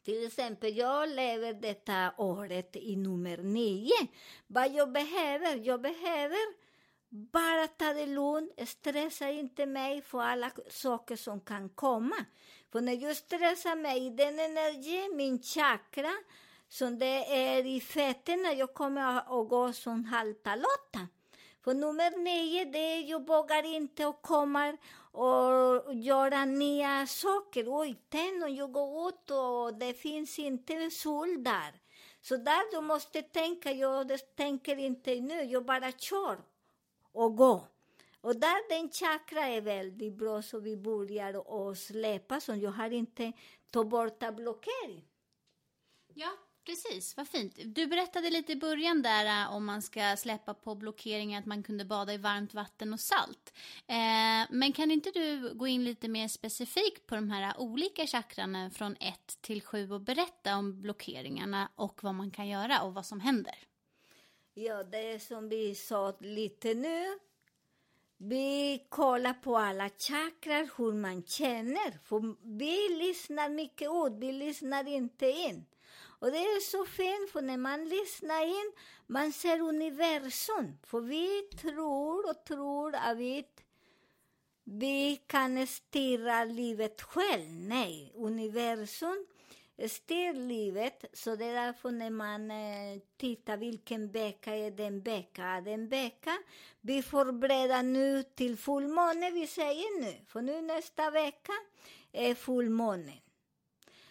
Till 0.02 0.26
exempel, 0.26 0.76
jag 0.76 1.08
lever 1.08 1.52
detta 1.52 2.12
året 2.16 2.76
i 2.76 2.96
nummer 2.96 3.36
nio. 3.36 4.08
Vad 4.46 4.74
jag 4.74 4.92
behöver? 4.92 5.66
Jag 5.66 5.80
behöver 5.80 6.67
bara 7.10 7.68
ta 7.68 7.92
det 7.92 8.06
lugnt, 8.06 8.68
stressa 8.68 9.30
inte 9.30 9.66
mig 9.66 10.02
för 10.02 10.20
alla 10.20 10.50
saker 10.70 11.16
som 11.16 11.40
kan 11.40 11.68
komma. 11.68 12.24
För 12.72 12.80
när 12.80 12.92
jag 12.92 13.16
stressar 13.16 13.76
mig, 13.76 14.10
den 14.10 14.40
energi, 14.40 15.08
min 15.14 15.42
chakra, 15.42 16.12
som 16.68 16.98
det 16.98 17.24
är 17.36 17.66
i 17.66 17.80
fötterna, 17.80 18.52
jag 18.52 18.74
kommer 18.74 19.18
att 19.18 19.48
gå 19.48 19.72
som 19.72 20.04
halta 20.04 20.56
Lotta. 20.56 21.08
För 21.64 21.74
nummer 21.74 22.10
nio, 22.18 22.64
det 22.64 22.78
är 22.78 23.00
jag 23.00 23.26
vågar 23.26 23.62
inte 23.62 24.06
och 24.06 24.22
kommer 24.22 24.78
och 25.12 25.94
göra 25.94 26.44
nya 26.44 27.06
saker. 27.06 27.64
Oj, 27.68 27.96
tänk 28.08 28.44
om 28.44 28.54
jag 28.54 28.72
går 28.72 29.08
ut 29.08 29.30
och 29.30 29.78
det 29.78 29.94
finns 29.94 30.38
inte 30.38 30.90
sol 30.90 31.44
där. 31.44 31.80
Så 32.20 32.36
där 32.36 32.72
du 32.72 32.80
måste 32.80 33.22
tänka, 33.22 33.72
jag 33.72 34.12
tänker 34.36 34.76
inte 34.76 35.20
nu, 35.20 35.42
jag 35.42 35.64
bara 35.64 35.92
kör 35.92 36.38
och 37.18 37.36
gå. 37.36 37.68
Och 38.20 38.36
där 38.36 38.68
den 38.68 38.90
chakra 38.90 39.46
är 39.46 39.60
väldigt 39.60 40.14
bra, 40.14 40.42
så 40.42 40.60
vi 40.60 40.76
börjar 40.76 41.48
och 41.48 41.78
släppa, 41.78 42.40
så 42.40 42.54
jag 42.54 42.70
har 42.70 42.90
inte 42.90 43.32
tagit 43.70 43.90
bort 43.90 44.34
blockering. 44.36 45.04
Ja, 46.14 46.30
Precis, 46.68 47.16
vad 47.16 47.28
fint. 47.28 47.58
Du 47.64 47.86
berättade 47.86 48.30
lite 48.30 48.52
i 48.52 48.56
början 48.56 49.02
där 49.02 49.42
äh, 49.42 49.56
om 49.56 49.64
man 49.64 49.82
ska 49.82 50.16
släppa 50.16 50.54
på 50.54 50.74
blockeringen 50.74 51.38
att 51.38 51.46
man 51.46 51.62
kunde 51.62 51.84
bada 51.84 52.14
i 52.14 52.16
varmt 52.16 52.54
vatten 52.54 52.92
och 52.92 53.00
salt. 53.00 53.52
Eh, 53.86 54.46
men 54.50 54.72
kan 54.72 54.90
inte 54.90 55.10
du 55.10 55.54
gå 55.54 55.66
in 55.66 55.84
lite 55.84 56.08
mer 56.08 56.28
specifikt 56.28 57.06
på 57.06 57.14
de 57.14 57.30
här 57.30 57.60
olika 57.60 58.06
chakrarna 58.06 58.70
från 58.70 58.96
1 59.00 59.38
till 59.40 59.62
7 59.62 59.92
och 59.92 60.00
berätta 60.00 60.56
om 60.56 60.82
blockeringarna 60.82 61.68
och 61.74 62.04
vad 62.04 62.14
man 62.14 62.30
kan 62.30 62.48
göra 62.48 62.82
och 62.82 62.94
vad 62.94 63.06
som 63.06 63.20
händer? 63.20 63.67
Ja, 64.60 64.82
det 64.82 65.12
är 65.12 65.18
som 65.18 65.48
vi 65.48 65.74
sa 65.74 66.14
lite 66.20 66.74
nu. 66.74 67.18
Vi 68.16 68.86
kollar 68.88 69.34
på 69.34 69.56
alla 69.56 69.88
chakrar, 69.88 70.70
hur 70.76 70.92
man 70.92 71.22
känner. 71.22 71.98
För 72.04 72.34
vi 72.42 72.88
lyssnar 72.88 73.48
mycket 73.48 73.88
ut, 73.88 74.12
vi 74.18 74.32
lyssnar 74.32 74.88
inte 74.88 75.26
in. 75.26 75.64
Och 75.98 76.30
det 76.30 76.38
är 76.38 76.60
så 76.60 76.84
fint, 76.84 77.30
för 77.30 77.42
när 77.42 77.56
man 77.56 77.88
lyssnar 77.88 78.44
in, 78.46 78.72
man 79.06 79.32
ser 79.32 79.60
universum. 79.60 80.78
För 80.82 81.00
vi 81.00 81.42
tror 81.42 82.30
och 82.30 82.44
tror 82.44 82.94
att 82.94 83.16
vi, 83.16 83.46
vi 84.64 85.22
kan 85.26 85.66
styra 85.66 86.44
livet 86.44 87.02
själv. 87.02 87.50
Nej, 87.50 88.12
universum 88.14 89.26
styr 89.86 90.32
livet. 90.32 91.04
Så 91.12 91.36
det 91.36 91.44
är 91.44 91.66
därför 91.66 91.90
när 91.90 92.10
man 92.10 92.50
eh, 92.50 93.00
tittar 93.16 93.56
vilken 93.56 94.10
vecka 94.10 94.54
är 94.56 94.70
den 94.70 95.00
vecka, 95.00 95.60
den 95.64 95.88
vecka. 95.88 96.38
Vi 96.80 97.02
förbereder 97.02 97.82
nu 97.82 98.22
till 98.22 98.56
fullmåne, 98.56 99.30
vi 99.30 99.46
säger 99.46 100.00
nu. 100.00 100.14
För 100.26 100.42
nu 100.42 100.62
nästa 100.62 101.10
vecka 101.10 101.52
är 102.12 102.34
fullmånen. 102.34 103.20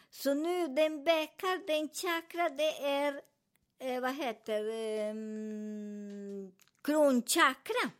Så 0.09 0.33
nu 0.33 0.67
den 0.67 1.03
vecka, 1.03 1.47
den 1.67 1.89
chakra, 1.89 2.49
det 2.49 2.85
är, 2.85 3.21
eh, 3.79 4.01
vad 4.01 4.15
heter 4.15 4.69
eh, 4.69 5.15
kronchakra. 6.83 7.91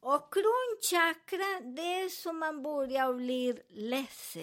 Och 0.00 0.32
kronchakra, 0.32 1.60
det 1.60 2.00
är 2.00 2.08
som 2.08 2.38
man 2.38 2.62
börjar 2.62 3.14
bli 3.14 3.62
ledsen. 3.68 4.42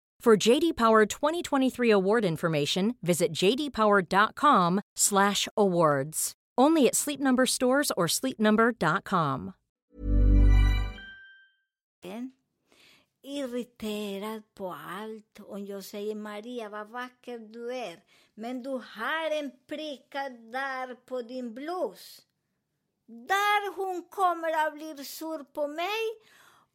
For 0.21 0.49
JD 0.49 0.75
Power 0.75 1.05
2023 1.07 1.89
award 1.89 2.25
information, 2.25 2.95
visit 3.01 3.31
jdpower.com/awards. 3.31 6.31
Only 6.57 6.87
at 6.87 6.95
Sleep 6.95 7.19
Number 7.19 7.45
stores 7.47 7.91
or 7.97 8.07
sleepnumber.com. 8.07 9.53
irriterad 13.23 14.43
på 14.53 14.73
allt. 14.73 15.39
Och 15.39 15.59
jag 15.59 15.83
säger 15.83 16.15
Maria, 16.15 16.69
vad 16.69 16.87
vacker 16.87 17.39
du 17.39 17.75
är. 17.75 18.03
Men 18.33 18.63
du 18.63 18.69
har 18.69 19.39
en 19.39 19.51
pricka 19.67 20.29
där 20.29 20.95
på 20.95 21.21
din 21.21 21.53
blus. 21.53 22.21
Där 23.05 23.75
hon 23.75 24.03
kommer 24.03 24.67
att 24.67 24.73
bli 24.73 25.05
sur 25.05 25.43
på 25.43 25.67
mig 25.67 26.01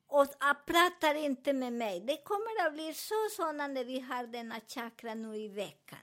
och 0.06 0.26
pratar 0.66 1.14
inte 1.14 1.52
med 1.52 1.72
mig. 1.72 2.00
Det 2.00 2.16
kommer 2.16 2.66
att 2.66 2.72
bli 2.72 2.94
så 2.94 3.28
sådana 3.36 3.66
när 3.66 3.84
vi 3.84 4.00
har 4.00 4.26
denna 4.26 4.60
chakra 4.68 5.14
nu 5.14 5.36
i 5.36 5.48
veckan. 5.48 5.98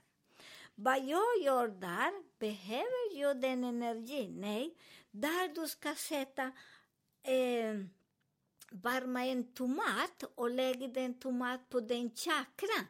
Vad 0.74 1.04
jag 1.04 1.42
gör 1.42 1.68
där, 1.68 2.38
behöver 2.38 3.20
jag 3.20 3.40
den 3.40 3.64
energin? 3.64 4.40
Nej, 4.40 4.76
där 5.10 5.54
du 5.54 5.68
ska 5.68 5.94
sätta 5.94 6.42
eh, 7.22 7.74
varma 8.70 9.24
en 9.24 9.54
tomat 9.54 10.22
och 10.34 10.50
lägga 10.50 10.88
den 10.88 11.20
tomat 11.20 11.68
på 11.68 11.80
den 11.80 12.10
chakran. 12.10 12.86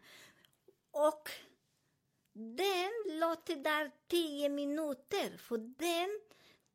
Och 0.90 1.30
den 2.32 3.18
låter 3.20 3.56
där 3.56 3.90
tio 4.08 4.48
minuter, 4.48 5.36
för 5.38 5.58
den 5.58 6.20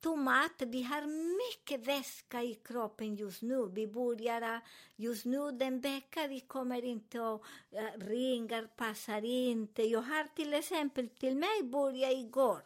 tomat, 0.01 0.61
vi 0.67 0.83
har 0.83 1.01
mycket 1.37 1.87
väska 1.87 2.43
i 2.43 2.55
kroppen 2.55 3.15
just 3.15 3.41
nu. 3.41 3.69
Vi 3.73 3.87
börjar 3.87 4.61
just 4.95 5.25
nu 5.25 5.51
den 5.51 5.81
vecka, 5.81 6.27
vi 6.27 6.39
kommer 6.39 6.85
inte 6.85 7.19
och 7.19 7.45
eh, 7.71 7.83
uh, 7.83 8.07
ringar, 8.07 8.67
passar 8.75 9.25
inte. 9.25 9.83
Jag 9.83 10.01
har 10.01 10.23
till 10.35 10.53
exempel 10.53 11.09
till 11.09 11.35
mig 11.35 11.63
börjat 11.63 12.11
igår 12.11 12.61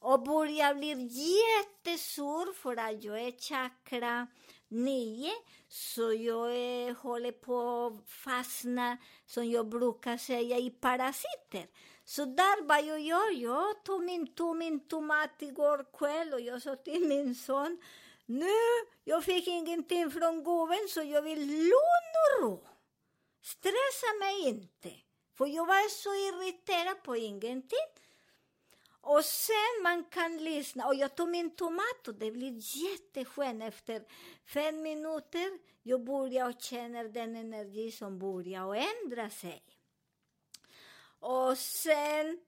och 0.00 0.22
börjar 0.22 0.74
bli 0.74 0.88
jättesur 1.32 2.52
för 2.52 2.76
att 2.76 3.04
jag 3.04 3.20
är 3.20 3.32
chakra 3.32 4.26
nio, 4.68 5.32
så 5.68 6.12
jag 6.12 6.56
är, 6.56 6.94
håller 6.94 7.32
på 7.32 7.86
att 7.86 8.10
fastna, 8.10 8.96
som 9.26 9.50
jag 9.50 9.68
brukar 9.68 10.16
säga, 10.16 10.58
i 10.58 10.70
parasiter. 10.70 11.66
Så 12.04 12.24
där 12.24 12.66
vad 12.66 12.84
jag 12.84 13.00
gör, 13.00 13.30
jag 13.32 13.84
tog 13.84 14.02
min, 14.04 14.34
tog 14.34 14.56
min 14.56 14.88
tomat 14.88 15.42
igår 15.42 15.86
kväll 15.98 16.32
och 16.32 16.40
jag 16.40 16.62
sa 16.62 16.76
till 16.76 17.08
min 17.08 17.34
son, 17.34 17.82
nu, 18.26 18.46
jag 19.04 19.24
fick 19.24 19.48
ingenting 19.48 20.10
från 20.10 20.44
gubben 20.44 20.88
så 20.88 21.02
jag 21.02 21.22
vill 21.22 21.40
lugn 21.48 22.12
och 22.24 22.42
ro. 22.42 22.66
Stressa 23.42 24.06
mig 24.20 24.48
inte, 24.48 24.92
för 25.34 25.46
jag 25.46 25.66
var 25.66 25.88
så 25.88 26.08
irriterad 26.14 27.02
på 27.02 27.16
ingenting. 27.16 27.88
Och 29.06 29.24
sen 29.24 29.82
man 29.82 30.04
kan 30.04 30.36
lyssna. 30.36 30.86
Och 30.86 30.94
jag 30.94 31.14
tog 31.14 31.28
min 31.28 31.56
tomat 31.56 32.08
och 32.08 32.14
det 32.14 32.30
blir 32.30 32.60
jätteskönt. 32.84 33.62
Efter 33.62 34.02
fem 34.46 34.82
minuter 34.82 35.58
jag 35.82 36.04
börjar 36.04 36.48
och 36.48 36.60
känner 36.60 37.04
den 37.04 37.36
energi 37.36 37.92
som 37.92 38.18
börjar 38.18 38.74
ändra 38.74 39.30
sig. 39.30 39.62
Och 41.24 41.58
sen 41.58 42.38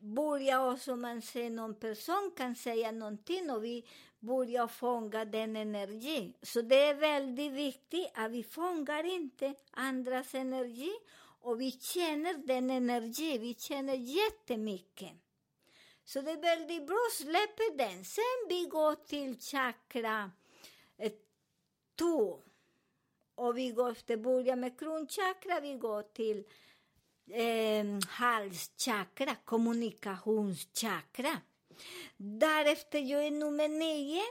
börjar 0.00 0.72
också 0.72 0.96
man 0.96 1.22
se 1.22 1.50
någon 1.50 1.74
person 1.74 2.32
kan 2.36 2.54
säga 2.54 2.92
någonting 2.92 3.50
och 3.50 3.64
vi 3.64 3.88
börjar 4.18 4.66
fånga 4.66 5.24
den 5.24 5.56
energi. 5.56 6.34
Så 6.42 6.62
det 6.62 6.82
är 6.82 6.94
väldigt 6.94 7.52
viktigt 7.52 8.10
att 8.14 8.30
vi 8.30 8.42
fångar 8.42 9.04
inte 9.04 9.54
andras 9.70 10.34
energi 10.34 10.92
och 11.40 11.60
vi 11.60 11.70
känner 11.70 12.34
den 12.46 12.70
energi, 12.70 13.38
vi 13.38 13.54
känner 13.54 13.94
jättemycket. 13.94 15.12
Så 16.04 16.20
det 16.20 16.30
är 16.30 16.40
väldigt 16.40 16.86
bra, 16.86 17.08
släpper 17.12 17.76
den. 17.76 18.04
Sen 18.04 18.48
vi 18.48 18.64
går 18.64 18.94
till 18.94 19.40
chakra 19.40 20.30
eh, 20.96 21.12
2. 21.98 22.42
Och 23.34 23.58
vi 23.58 23.70
går 23.70 23.90
efter, 23.90 24.16
börjar 24.16 24.56
med 24.56 24.78
kronchakra, 24.78 25.60
vi 25.60 25.74
går 25.74 26.02
till 26.02 26.44
eh, 27.30 27.84
halschakra, 28.08 29.36
kommunikationschakra. 29.44 31.40
Därefter, 32.16 32.98
jag 32.98 33.26
är 33.26 33.30
nummer 33.30 33.68
nio. 33.68 34.22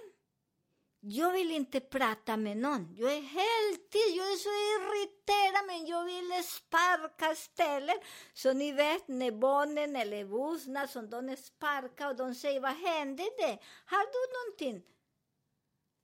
Jag 0.99 1.31
vill 1.31 1.51
inte 1.51 1.79
prata 1.79 2.38
med 2.38 2.57
någon. 2.57 2.95
Jag 2.97 3.13
är 3.13 3.21
helt 3.21 3.95
jag 4.15 4.31
är 4.31 4.36
så 4.36 4.49
irriterad, 4.49 5.67
men 5.67 5.86
jag 5.86 6.05
vill 6.05 6.43
sparka 6.43 7.36
ställen. 7.36 7.95
Så 8.33 8.53
ni 8.53 8.71
vet, 8.71 9.07
när 9.07 9.31
barnen 9.31 9.95
eller 9.95 10.23
vuxna 10.23 10.88
som 10.88 11.10
de 11.10 11.38
sparkar 11.38 12.10
och 12.10 12.15
de 12.15 12.36
säger 12.36 12.60
vad 12.60 12.71
hände 12.71 13.23
det? 13.38 13.60
Har 13.86 14.05
du 14.05 14.33
någonting? 14.38 14.83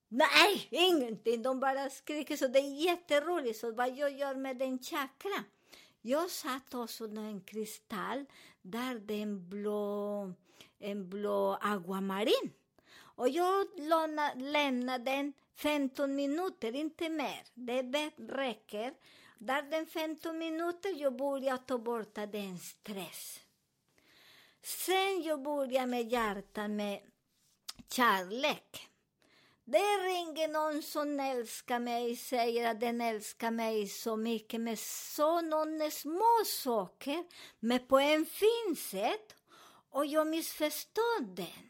Nej, 0.07 0.67
ingenting. 0.71 1.41
De 1.41 1.59
bara 1.59 1.89
skriker, 1.89 2.37
så 2.37 2.47
det 2.47 2.59
är 2.59 2.85
jätteroligt. 2.85 3.59
Så 3.59 3.71
vad 3.71 3.97
jag 3.97 4.19
gör 4.19 4.35
med 4.35 4.57
den 4.57 4.79
chakran? 4.79 5.43
Jag 6.05 6.29
satt 6.29 6.73
också 6.73 7.05
en 7.05 7.41
kristall 7.41 8.25
där 8.61 8.99
det 8.99 9.13
är 9.13 9.21
en 9.21 9.49
blå, 9.49 10.33
en 10.79 11.09
blå 11.09 11.57
aguamarin. 11.61 12.53
Och 12.95 13.29
jag 13.29 13.67
lämnade 14.35 15.03
den 15.03 15.33
15 15.55 16.15
minuter, 16.15 16.75
inte 16.75 17.09
mer. 17.09 17.43
Det 17.53 18.11
räcker. 18.17 18.93
Där 19.37 19.61
den 19.63 19.85
15 19.85 20.37
minuter 20.37 21.01
jag 21.01 21.15
började 21.17 21.63
ta 21.63 21.77
bort 21.77 22.15
den 22.15 22.59
stress. 22.59 23.39
Sen 24.61 25.21
jag 25.23 25.43
började 25.43 25.87
med 25.87 26.11
hjärtat 26.11 26.71
med 26.71 26.99
kärlek. 27.89 28.89
Det 29.65 29.77
ringer 29.77 30.47
någon 30.47 30.81
som 30.81 31.19
älskar 31.19 31.79
mig, 31.79 32.15
säger 32.15 32.71
att 32.71 32.79
den 32.79 33.01
älskar 33.01 33.51
mig 33.51 33.87
så 33.87 34.15
mycket 34.15 34.61
med 34.61 34.79
sådana 34.79 35.91
små 35.91 36.43
saker, 36.45 37.23
men 37.59 37.87
på 37.87 37.99
en 37.99 38.25
fin 38.25 38.75
sätt. 38.75 39.35
Och 39.89 40.05
jag 40.05 40.27
missförstår 40.27 41.35
den. 41.35 41.69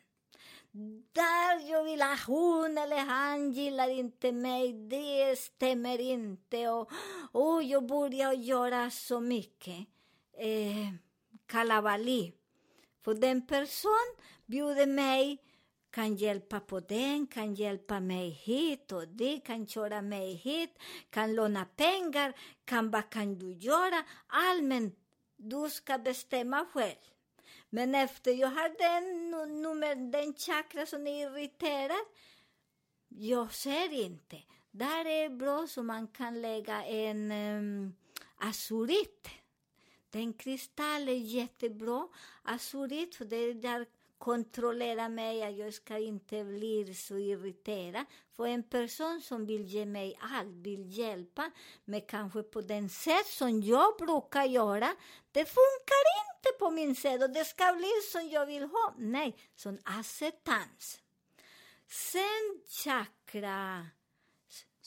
Där 1.11 1.69
jag 1.69 1.83
vill 1.83 2.01
att 2.01 2.19
hon 2.27 2.77
eller 2.77 2.97
han 2.97 3.51
gillar 3.51 3.89
inte 3.89 4.31
mig, 4.31 4.73
det 4.73 5.39
stämmer 5.39 5.99
inte. 5.99 6.69
Och, 6.69 6.91
och 7.31 7.63
jag 7.63 7.85
börjar 7.85 8.33
göra 8.33 8.89
så 8.89 9.19
mycket 9.19 9.87
eh, 10.37 10.93
kalabali. 11.45 12.33
För 13.03 13.13
den 13.13 13.47
person 13.47 14.15
bjuder 14.45 14.87
mig 14.87 15.37
kan 15.93 16.15
hjälpa 16.15 16.59
på 16.59 16.79
den, 16.79 17.27
kan 17.27 17.55
hjälpa 17.55 17.99
mig 17.99 18.29
hit 18.29 18.91
och 18.91 19.07
det, 19.07 19.39
kan 19.39 19.67
köra 19.67 20.01
mig 20.01 20.33
hit, 20.33 20.79
kan 21.09 21.35
låna 21.35 21.65
pengar, 21.65 22.33
kan 22.65 22.91
vad 22.91 23.09
kan 23.09 23.39
du 23.39 23.53
göra? 23.53 24.03
Allmänt, 24.27 24.95
du 25.35 25.69
ska 25.69 25.97
bestämma 25.97 26.65
själv. 26.73 26.95
Men 27.69 27.95
efter 27.95 28.31
jag 28.31 28.47
har 28.47 28.69
den, 28.77 29.31
nummer, 29.61 29.95
den 30.11 30.33
chakra 30.33 30.85
som 30.85 31.07
är 31.07 31.27
irriterad, 31.27 32.05
jag 33.07 33.53
ser 33.53 33.93
inte. 33.93 34.37
Där 34.71 35.05
är 35.05 35.29
bra 35.29 35.67
så 35.67 35.83
man 35.83 36.07
kan 36.07 36.41
lägga 36.41 36.85
en 36.85 37.31
um, 37.31 37.95
azurit. 38.35 39.27
Den 40.09 40.33
kristall 40.33 41.09
är 41.09 41.13
jättebra. 41.13 42.07
Azurit, 42.43 43.15
för 43.15 43.25
det 43.25 43.35
är 43.35 43.53
där 43.53 43.85
kontrollera 44.23 45.09
mig 45.09 45.43
att 45.43 45.57
jag 45.57 45.73
ska 45.73 45.97
inte 45.97 46.43
bli 46.43 46.93
så 46.93 47.17
irriterad. 47.17 48.05
För 48.35 48.47
en 48.47 48.63
person 48.63 49.21
som 49.21 49.45
vill 49.45 49.65
ge 49.65 49.85
mig 49.85 50.19
allt, 50.19 50.55
vill 50.55 50.97
hjälpa, 50.97 51.51
men 51.85 52.01
kanske 52.01 52.43
på 52.43 52.61
den 52.61 52.89
sätt 52.89 53.25
som 53.27 53.61
jag 53.61 53.97
brukar 53.97 54.43
göra, 54.43 54.95
det 55.31 55.45
funkar 55.45 56.03
inte 56.23 56.59
på 56.59 56.69
min 56.69 56.95
sätt 56.95 57.23
och 57.23 57.29
det 57.29 57.45
ska 57.45 57.73
bli 57.73 57.91
som 58.11 58.29
jag 58.29 58.45
vill 58.45 58.63
ha. 58.63 58.93
Nej, 58.97 59.35
som 59.55 59.79
acceptans. 59.83 60.99
Sen 61.87 62.61
chakra. 62.83 63.87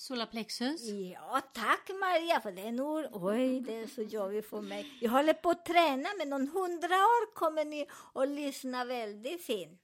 Solarplexus. 0.07 0.88
Ja, 1.12 1.40
tack 1.53 1.90
Maria 2.01 2.40
för 2.40 2.53
den 2.53 2.81
ord. 2.81 3.05
Oj, 3.12 3.61
det 3.61 3.75
är 3.75 3.87
så 3.87 4.03
jobbigt 4.03 4.47
för 4.47 4.61
mig. 4.61 4.99
Jag 5.01 5.11
håller 5.11 5.35
på 5.35 5.51
att 5.51 5.64
träna, 5.64 6.09
men 6.19 6.33
om 6.33 6.49
hundra 6.49 6.95
år 6.97 7.35
kommer 7.35 7.64
ni 7.64 7.87
att 8.14 8.29
lyssna 8.29 8.85
väldigt 8.85 9.42
fint. 9.42 9.81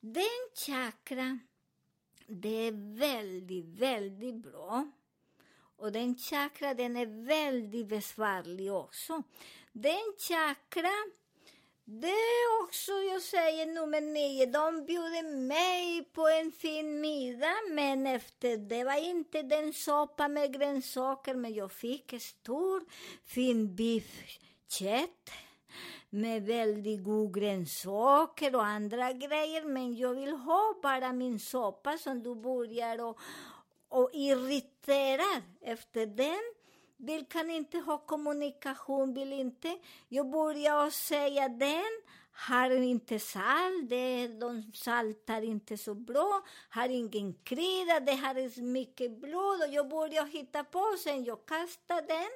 Den 0.00 0.48
chakra, 0.66 1.38
det 2.26 2.66
är 2.68 2.98
väldigt, 2.98 3.66
väldigt 3.66 4.34
bra. 4.34 4.90
Och 5.76 5.92
den 5.92 6.18
chakra, 6.18 6.74
den 6.74 6.96
är 6.96 7.26
väldigt 7.26 7.86
besvärlig 7.86 8.72
också. 8.72 9.22
Den 9.72 10.12
chakra, 10.18 10.90
det 11.84 12.08
är 12.08 12.64
också, 12.64 12.92
jag 12.92 13.22
säger 13.22 13.66
nummer 13.66 14.00
nio, 14.00 14.46
de 14.46 14.86
bjöd 14.86 15.24
mig 15.38 16.04
på 16.12 16.28
en 16.28 16.52
fin 16.52 17.00
middag, 17.00 17.56
men 17.70 18.06
efter 18.06 18.56
det 18.56 18.84
var 18.84 19.04
inte 19.04 19.42
den 19.42 19.72
soppa 19.72 20.28
med 20.28 20.52
grönsaker, 20.54 21.34
men 21.34 21.54
jag 21.54 21.72
fick 21.72 22.22
stor 22.22 22.82
fin 23.24 23.76
biffkött 23.76 25.30
med 26.10 26.42
väldigt 26.42 27.04
god 27.04 27.34
grönsaker 27.34 28.56
och 28.56 28.66
andra 28.66 29.12
grejer, 29.12 29.64
men 29.64 29.96
jag 29.96 30.14
vill 30.14 30.32
ha 30.32 30.74
bara 30.82 31.12
min 31.12 31.38
soppa 31.38 31.98
som 31.98 32.22
du 32.22 32.34
börjar 32.34 33.00
och, 33.00 33.18
och 33.88 34.10
irriterar 34.12 35.42
efter 35.60 36.06
den 36.06 36.51
vill 37.02 37.24
kan 37.24 37.50
inte 37.50 37.78
ha 37.78 37.98
kommunikation, 37.98 39.14
vill 39.14 39.32
inte. 39.32 39.78
Jag 40.08 40.30
börjar 40.30 40.90
säga 40.90 41.48
den, 41.48 41.92
har 42.32 42.70
inte 42.70 43.18
salt, 43.18 43.88
det, 43.88 44.28
de 44.28 44.72
saltar 44.74 45.42
inte 45.42 45.76
så 45.76 45.94
bra, 45.94 46.42
har 46.70 46.88
ingen 46.88 47.34
krydda, 47.34 48.00
det 48.00 48.12
har 48.12 48.62
mycket 48.62 49.20
blod 49.20 49.62
och 49.62 49.74
jag 49.74 49.88
börjar 49.88 50.26
hitta 50.26 50.64
på, 50.64 50.96
sen 51.04 51.24
jag 51.24 51.46
kastar 51.46 52.02
den 52.02 52.30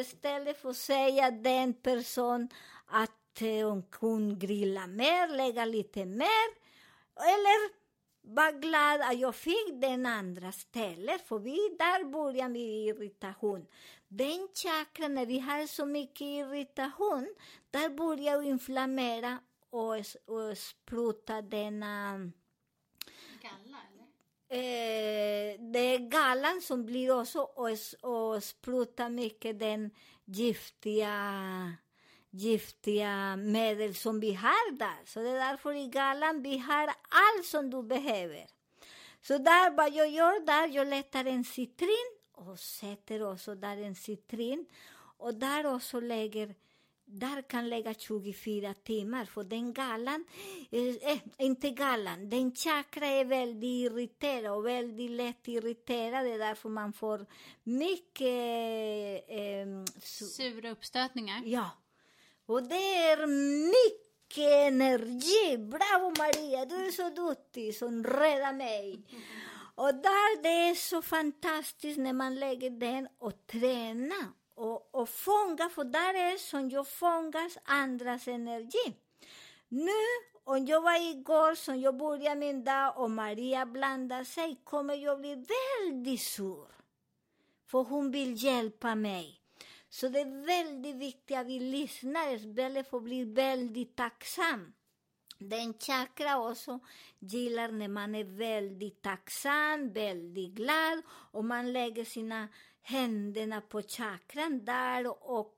istället 0.00 0.62
för 0.62 0.70
att 0.70 0.76
säga 0.76 1.30
den 1.30 1.74
person 1.74 2.48
att 2.86 3.42
eh, 3.42 3.68
hon 3.68 3.82
kan 3.82 4.38
grilla 4.38 4.86
mer, 4.86 5.28
lägga 5.28 5.64
lite 5.64 6.04
mer, 6.04 6.48
eller 7.16 7.86
var 8.28 8.52
glad 8.52 9.00
att 9.00 9.18
jag 9.18 9.34
fick 9.34 9.80
den 9.80 10.06
andra 10.06 10.52
stället, 10.52 11.28
för 11.28 11.38
vi, 11.38 11.76
där 11.78 12.04
började 12.04 12.48
med 12.48 12.62
irritation. 12.62 13.66
Den 14.08 14.48
chakran, 14.54 15.14
när 15.14 15.26
vi 15.26 15.38
har 15.38 15.66
så 15.66 15.86
mycket 15.86 16.20
irritation, 16.20 17.34
där 17.70 17.88
börjar 17.88 18.38
vi 18.38 18.46
inflammera 18.46 19.38
och, 19.70 19.96
och 20.26 20.58
spruta 20.58 21.42
denna... 21.42 22.18
Galla, 23.42 23.78
eller? 23.88 24.06
Eh, 24.48 25.60
det 25.72 25.78
är 25.78 25.98
gallan 25.98 26.60
som 26.60 26.86
blir 26.86 27.20
också 27.20 27.40
och, 27.40 27.70
och 28.10 28.44
spruta 28.44 29.08
mycket 29.08 29.58
den 29.58 29.90
giftiga 30.24 31.76
giftiga 32.30 33.36
medel 33.36 33.94
som 33.94 34.20
vi 34.20 34.34
har 34.34 34.78
där. 34.78 35.04
Så 35.04 35.20
det 35.20 35.28
är 35.30 35.50
därför 35.50 35.72
i 35.72 35.86
gallan 35.86 36.42
vi 36.42 36.58
har 36.58 36.86
allt 37.08 37.46
som 37.46 37.70
du 37.70 37.82
behöver. 37.82 38.46
Så 39.22 39.38
där, 39.38 39.70
vad 39.70 39.92
jag 39.92 40.08
gör 40.08 40.46
där, 40.46 40.68
jag 40.68 40.86
letar 40.86 41.24
en 41.24 41.44
citrin 41.44 42.15
och 42.36 42.58
sätter 42.58 43.32
också 43.32 43.54
där 43.54 43.76
en 43.76 43.94
citrin. 43.94 44.66
Och 45.18 45.34
där 45.34 45.74
också 45.74 46.00
lägger, 46.00 46.54
där 47.04 47.42
kan 47.42 47.68
lägga 47.68 47.94
24 47.94 48.74
timmar, 48.74 49.24
för 49.24 49.44
den 49.44 49.72
gallan, 49.72 50.24
eh, 50.70 51.18
inte 51.38 51.70
gallan, 51.70 52.30
den 52.30 52.54
chakra 52.54 53.06
är 53.06 53.24
väldigt 53.24 53.64
irriterad 53.64 54.56
och 54.56 54.66
väldigt 54.66 55.10
lätt 55.10 55.48
irriterad, 55.48 56.24
det 56.24 56.32
är 56.32 56.38
därför 56.38 56.68
man 56.68 56.92
får 56.92 57.26
mycket... 57.62 59.24
Eh, 59.28 59.94
Sura 60.02 60.70
uppstötningar. 60.70 61.42
Ja, 61.44 61.70
och 62.46 62.62
det 62.62 62.96
är 62.96 63.26
mycket 63.66 64.72
energi. 64.72 65.58
Bravo 65.58 66.14
Maria, 66.18 66.64
du 66.64 66.86
är 66.86 66.90
så 66.90 67.10
duktig 67.10 67.74
som 67.74 68.04
räddar 68.04 68.52
mig. 68.52 69.00
Och 69.76 69.94
där 69.94 70.42
det 70.42 70.70
är 70.70 70.74
så 70.74 71.02
fantastiskt 71.02 71.98
när 71.98 72.12
man 72.12 72.34
lägger 72.34 72.70
den 72.70 73.08
och 73.18 73.46
tränar 73.46 74.32
och, 74.54 74.94
och 74.94 75.08
fångar, 75.08 75.68
för 75.68 75.84
där 75.84 76.14
är 76.14 76.36
som 76.36 76.70
jag 76.70 76.88
fångar 76.88 77.50
andras 77.64 78.28
energi. 78.28 78.96
Nu, 79.68 80.02
om 80.44 80.66
jag 80.66 80.80
var 80.80 81.10
igår 81.10 81.54
som 81.54 81.80
jag 81.80 81.96
började 81.96 82.40
min 82.40 82.64
dag 82.64 82.98
och 82.98 83.10
Maria 83.10 83.66
blandar 83.66 84.24
sig, 84.24 84.60
kommer 84.64 84.94
jag 84.94 85.18
bli 85.20 85.34
väldigt 85.34 86.20
sur. 86.20 86.68
För 87.66 87.84
hon 87.84 88.10
vill 88.10 88.44
hjälpa 88.44 88.94
mig. 88.94 89.40
Så 89.88 90.08
det 90.08 90.20
är 90.20 90.46
väldigt 90.46 90.96
viktigt 90.96 91.36
att 91.36 91.46
vi 91.46 91.60
lyssnar 91.60 92.34
istället 92.34 92.90
för 92.90 92.96
att 92.96 93.02
bli 93.02 93.24
väldigt 93.24 93.96
tacksam. 93.96 94.72
Den 95.38 95.74
chakra 95.74 96.50
också 96.50 96.80
gillar 97.18 97.68
när 97.68 97.88
man 97.88 98.14
är 98.14 98.24
väldigt 98.24 99.02
tacksam, 99.02 99.92
väldigt 99.92 100.50
glad 100.50 101.02
och 101.08 101.44
man 101.44 101.72
lägger 101.72 102.04
sina 102.04 102.48
händerna 102.82 103.60
på 103.60 103.82
chakran 103.82 104.64
där 104.64 105.30
och 105.30 105.54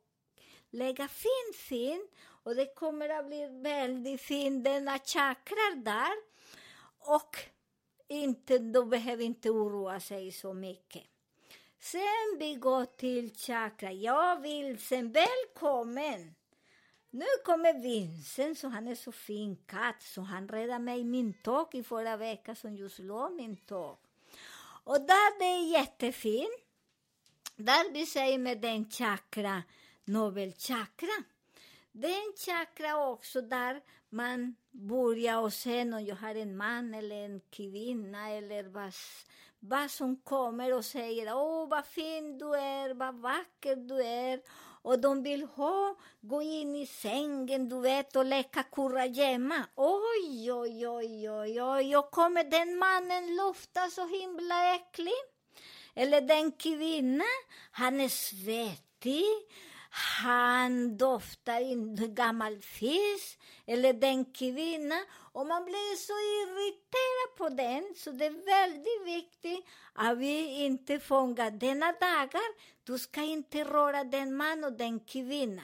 lägga 0.70 1.08
fin, 1.08 1.54
fin. 1.54 2.08
Och 2.20 2.54
det 2.54 2.74
kommer 2.74 3.08
att 3.08 3.26
bli 3.26 3.46
väldigt 3.62 4.20
fint, 4.20 4.64
denna 4.64 4.98
chakra 4.98 5.74
där. 5.76 6.12
Och 6.98 7.36
inte, 8.08 8.58
då 8.58 8.84
behöver 8.84 9.24
inte 9.24 9.50
oroa 9.50 10.00
sig 10.00 10.32
så 10.32 10.54
mycket. 10.54 11.02
Sen 11.80 12.38
vi 12.38 12.54
går 12.54 12.84
till 12.84 13.34
chakra. 13.34 14.36
vill 14.36 14.78
sen 14.78 15.12
välkommen! 15.12 16.34
Nu 17.10 17.24
kommer 17.44 17.82
Vincent, 17.82 18.58
så 18.58 18.68
han 18.68 18.88
är 18.88 18.94
så 18.94 19.12
fin 19.12 19.56
katt, 19.66 20.02
så 20.02 20.20
han 20.20 20.48
räddade 20.48 20.78
mig 20.78 21.04
min 21.04 21.34
tåg 21.34 21.74
i 21.74 21.82
förra 21.82 22.16
veckan 22.16 22.56
som 22.56 22.76
just 22.76 22.96
slog 22.96 23.32
min 23.32 23.56
tåg. 23.56 23.96
Och 24.84 25.00
där 25.00 25.38
det 25.38 25.44
är 25.44 25.80
jättefint. 25.80 26.64
Där 27.56 27.92
vi 27.92 28.06
säger 28.06 28.38
med 28.38 28.60
den 28.60 28.90
chakra, 28.90 29.62
nobelchakra. 30.04 31.24
Den 31.92 32.32
chakra 32.46 33.08
också 33.08 33.40
där 33.40 33.80
man 34.08 34.54
börjar 34.70 35.40
och 35.40 35.52
sen 35.52 35.94
om 35.94 36.04
jag 36.04 36.16
har 36.16 36.34
en 36.34 36.56
man 36.56 36.94
eller 36.94 37.24
en 37.24 37.40
kvinna 37.50 38.30
eller 38.30 38.64
vad, 38.64 38.92
vad 39.58 39.90
som 39.90 40.16
kommer 40.16 40.74
och 40.74 40.84
säger 40.84 41.36
åh 41.36 41.68
vad 41.68 41.86
fin 41.86 42.38
du 42.38 42.54
är, 42.54 42.94
vad 42.94 43.14
vacker 43.14 43.76
du 43.76 44.02
är 44.02 44.40
och 44.82 44.98
de 44.98 45.22
vill 45.22 45.44
ha, 45.44 45.96
gå 46.20 46.42
in 46.42 46.76
i 46.76 46.86
sängen 46.86 47.68
du 47.68 47.80
vet 47.80 48.16
och 48.16 48.24
leka 48.24 48.62
kurragömma. 48.62 49.64
Oj, 49.76 50.52
oj, 50.52 50.88
oj, 50.88 51.30
oj, 51.30 51.62
oj, 51.62 51.96
och 51.96 52.10
kommer 52.10 52.44
den 52.44 52.78
mannen 52.78 53.36
lufta 53.36 53.90
så 53.90 54.06
himla 54.06 54.74
äcklig? 54.74 55.20
Eller 55.94 56.20
den 56.20 56.52
kvinnan, 56.52 57.26
han 57.70 58.00
är 58.00 58.08
svettig, 58.08 59.24
han 59.90 60.96
doftar 60.96 61.60
in 61.60 62.14
gammal 62.14 62.62
fisk, 62.62 63.38
eller 63.66 63.92
den 63.92 64.24
kvinnan. 64.24 65.04
Och 65.32 65.46
man 65.46 65.64
blir 65.64 65.96
så 65.96 66.12
irriterad 66.12 67.36
på 67.38 67.48
den, 67.62 67.94
så 67.96 68.10
det 68.10 68.26
är 68.26 68.46
väldigt 68.46 69.16
viktigt 69.16 69.66
att 69.92 70.18
vi 70.18 70.64
inte 70.64 71.00
fångar 71.00 71.50
denna 71.50 71.92
dagar. 71.92 72.78
Du 72.84 72.98
ska 72.98 73.22
inte 73.22 73.64
röra 73.64 74.04
den 74.04 74.36
man 74.36 74.64
och 74.64 74.72
den 74.72 75.00
kvinna. 75.00 75.62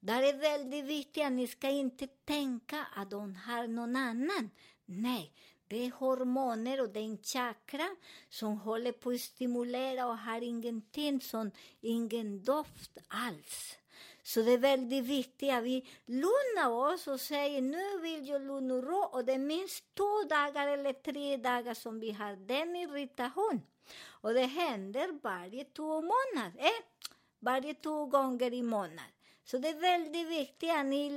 Det 0.00 0.12
är 0.12 0.38
väldigt 0.38 0.84
viktigt 0.84 1.24
att 1.24 1.32
ni 1.32 1.46
ska 1.46 1.68
inte 1.68 2.06
tänka 2.06 2.86
att 2.94 3.10
de 3.10 3.34
har 3.34 3.66
någon 3.66 3.96
annan. 3.96 4.50
Nej, 4.84 5.32
det 5.68 5.86
är 5.86 5.90
hormoner 5.90 6.80
och 6.80 6.88
det 6.88 7.00
är 7.00 7.04
en 7.04 7.22
chakra 7.22 7.88
som 8.28 8.60
håller 8.60 8.92
på 8.92 9.10
att 9.10 9.20
stimulera 9.20 10.06
och 10.06 10.18
har 10.18 10.40
ingenting 10.40 11.20
som, 11.20 11.50
ingen 11.80 12.44
doft 12.44 12.98
alls. 13.08 13.78
Så 14.22 14.42
det 14.42 14.52
är 14.52 14.58
väldigt 14.58 15.04
viktigt 15.04 15.52
att 15.52 15.64
vi 15.64 15.88
lugnar 16.06 16.70
oss 16.70 17.06
och 17.06 17.20
säger 17.20 17.60
nu 17.60 18.00
vill 18.00 18.28
jag 18.28 18.42
lugna 18.42 18.74
och 18.74 18.84
ro 18.84 18.98
och 18.98 19.24
det 19.24 19.32
är 19.32 19.38
minst 19.38 19.94
två 19.94 20.22
dagar 20.28 20.68
eller 20.68 20.92
tre 20.92 21.36
dagar 21.36 21.74
som 21.74 22.00
vi 22.00 22.10
har 22.10 22.36
den 22.36 22.76
irritation. 22.76 23.62
Och 24.06 24.34
det 24.34 24.44
händer 24.44 25.20
varje 25.22 25.64
två 25.64 26.02
månader, 26.02 26.52
eh? 26.58 27.08
varje 27.38 27.74
två 27.74 28.06
gånger 28.06 28.52
i 28.52 28.62
månaden. 28.62 29.17
Så 29.50 29.58
det 29.58 29.68
är 29.68 29.80
väldigt 29.80 30.28
viktigt 30.28 30.70
att 30.70 30.86
ni 30.86 31.10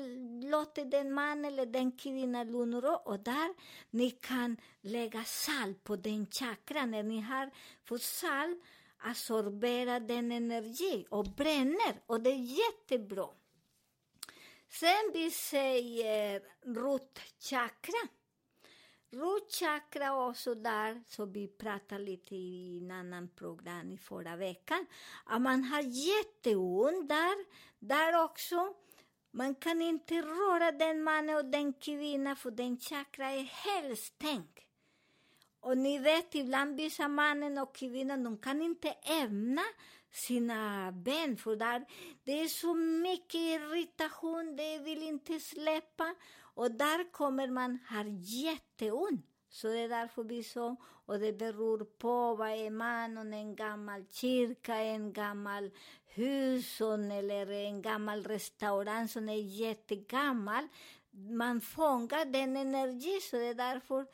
låter 0.43 0.85
den 0.85 1.13
man 1.13 1.45
eller 1.45 1.65
den 1.65 1.91
kvinnan 1.91 2.51
lugna 2.51 2.97
och 2.97 3.19
där 3.19 3.53
ni 3.89 4.11
kan 4.11 4.57
lägga 4.81 5.23
salt 5.23 5.83
på 5.83 5.95
den 5.95 6.25
chakran. 6.25 6.91
När 6.91 7.03
ni 7.03 7.21
har 7.21 7.51
fått 7.83 8.01
salt 8.01 8.63
absorberar 8.97 9.99
den 9.99 10.31
energi 10.31 11.05
och 11.09 11.25
bränner 11.25 12.01
och 12.05 12.21
det 12.21 12.29
är 12.29 12.57
jättebra. 12.57 13.27
Sen 14.69 15.11
vi 15.13 15.31
säger 15.31 16.41
rotchakra. 16.65 18.07
Rotchakra 19.11 20.27
också 20.27 20.55
där, 20.55 21.03
som 21.07 21.31
vi 21.31 21.47
pratade 21.47 22.03
lite 22.03 22.35
i 22.35 22.79
en 22.83 22.91
annan 22.91 23.27
program 23.27 23.91
i 23.91 23.97
förra 23.97 24.35
veckan, 24.35 24.85
att 25.25 25.41
man 25.41 25.63
har 25.63 25.81
jätteont 25.81 27.09
där, 27.09 27.45
där 27.79 28.23
också. 28.23 28.73
Man 29.31 29.55
kan 29.55 29.81
inte 29.81 30.21
röra 30.21 30.71
den 30.71 31.03
mannen 31.03 31.35
och 31.35 31.45
den 31.45 31.73
kvinnan 31.73 32.35
för 32.35 32.51
den 32.51 32.77
chakra 32.77 33.29
är 33.29 33.43
helt 33.43 33.99
stängd. 33.99 34.59
Och 35.59 35.77
ni 35.77 35.99
vet, 35.99 36.35
ibland 36.35 36.75
vissa 36.75 37.07
mannen 37.07 37.57
och 37.57 37.75
kvinnan, 37.75 38.23
de 38.23 38.37
kan 38.37 38.61
inte 38.61 38.89
öppna 38.89 39.63
sina 40.11 40.91
ben, 40.91 41.37
för 41.37 41.55
där 41.55 41.85
det 42.23 42.41
är 42.41 42.47
så 42.47 42.73
mycket 42.73 43.41
irritation, 43.41 44.55
det 44.55 44.79
vill 44.79 45.03
inte 45.03 45.39
släppa. 45.39 46.15
Och 46.53 46.71
där 46.71 47.11
kommer 47.11 47.47
man 47.47 47.79
ha 47.89 48.03
jätteont. 48.19 49.25
Så 49.49 49.67
det 49.67 49.79
är 49.79 49.89
därför 49.89 50.23
vi 50.23 50.43
så, 50.43 50.75
och 51.05 51.19
det 51.19 51.33
beror 51.33 51.85
på 51.97 52.35
vad 52.35 52.49
är 52.49 52.69
man, 52.69 53.33
en 53.33 53.55
gammal 53.55 54.05
kyrka, 54.11 54.75
en 54.75 55.13
gammal 55.13 55.71
hus 56.05 56.81
eller 56.81 57.51
en 57.51 57.81
gammal 57.81 58.23
restaurang 58.23 59.07
som 59.07 59.29
är 59.29 59.41
jättegammal. 59.41 60.67
Man 61.11 61.61
fångar 61.61 62.25
den 62.25 62.57
energi, 62.57 63.19
så 63.21 63.35
det 63.35 63.45
är 63.45 63.53
därför 63.53 64.05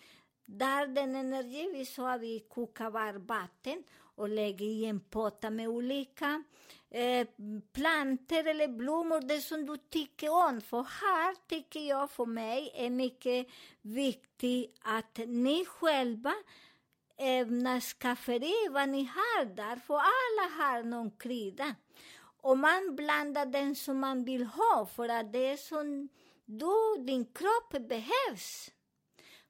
där 0.47 0.87
den 0.87 1.15
energi 1.15 1.69
vi 1.73 1.85
sa, 1.85 2.17
vi 2.17 2.39
kokar 2.39 2.89
varmvatten 2.89 3.83
och 4.15 4.29
lägger 4.29 4.65
i 4.65 4.85
en 4.85 4.99
potta 4.99 5.49
med 5.49 5.67
olika 5.67 6.43
eh, 6.89 7.27
planter 7.73 8.47
eller 8.47 8.67
blommor, 8.67 9.21
det 9.21 9.41
som 9.41 9.65
du 9.65 9.77
tycker 9.77 10.29
om. 10.29 10.61
För 10.61 10.83
här 10.83 11.35
tycker 11.47 11.79
jag 11.79 12.11
för 12.11 12.25
mig 12.25 12.71
är 12.75 12.89
mycket 12.89 13.47
viktigt 13.81 14.75
att 14.81 15.19
ni 15.27 15.65
själva 15.65 16.33
eh, 17.17 17.39
ämnar 17.39 17.79
skafferi 17.79 18.67
vad 18.69 18.89
ni 18.89 19.03
har 19.03 19.45
där, 19.45 19.75
för 19.75 19.93
alla 19.95 20.63
har 20.63 20.83
någon 20.83 21.11
krydda. 21.11 21.75
Och 22.41 22.57
man 22.57 22.95
blandar 22.95 23.45
den 23.45 23.75
som 23.75 23.99
man 23.99 24.23
vill 24.23 24.45
ha, 24.45 24.85
för 24.95 25.09
att 25.09 25.33
det 25.33 25.47
är 25.47 25.57
som 25.57 26.09
du, 26.45 27.03
din 27.03 27.25
kropp 27.25 27.89
behövs. 27.89 28.71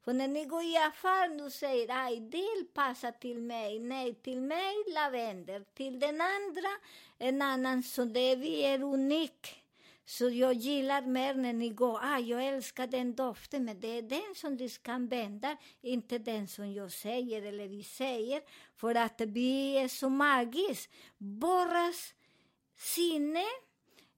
För 0.08 0.14
när 0.14 0.28
ni 0.28 0.46
går 0.46 0.64
i 0.64 0.78
affären 0.78 1.42
och 1.42 1.52
säger 1.52 2.06
aj, 2.06 2.20
del 2.20 2.66
passar 2.74 3.12
till 3.12 3.42
mig, 3.42 3.80
nej, 3.80 4.14
till 4.14 4.42
mig 4.42 4.76
lavendel, 4.94 5.66
till 5.66 6.00
den 6.00 6.22
andra 6.22 6.70
en 7.18 7.42
annan, 7.42 7.84
så 7.84 8.06
det 8.06 8.36
vi 8.36 8.64
är 8.64 8.84
unik. 8.84 9.64
Så 10.06 10.30
jag 10.30 10.54
gillar 10.54 11.02
mer 11.02 11.34
när 11.34 11.54
ni 11.54 11.70
går, 11.70 12.00
ah, 12.04 12.20
jag 12.20 12.46
älskar 12.46 12.88
den 12.88 13.16
doften, 13.16 13.66
men 13.66 13.80
det 13.80 13.98
är 13.98 14.02
den 14.02 14.36
som 14.36 14.58
du 14.58 14.70
ska 14.70 14.92
använda, 14.92 15.58
inte 15.82 16.18
den 16.18 16.48
som 16.48 16.74
jag 16.74 16.92
säger 16.92 17.42
eller 17.42 17.68
vi 17.68 17.84
säger, 17.84 18.42
för 18.76 18.96
att 18.96 19.22
vi 19.22 19.78
är 19.78 19.88
så 19.88 20.10
magiskt. 20.10 20.92
Borras 21.18 22.14
sinne 22.76 23.46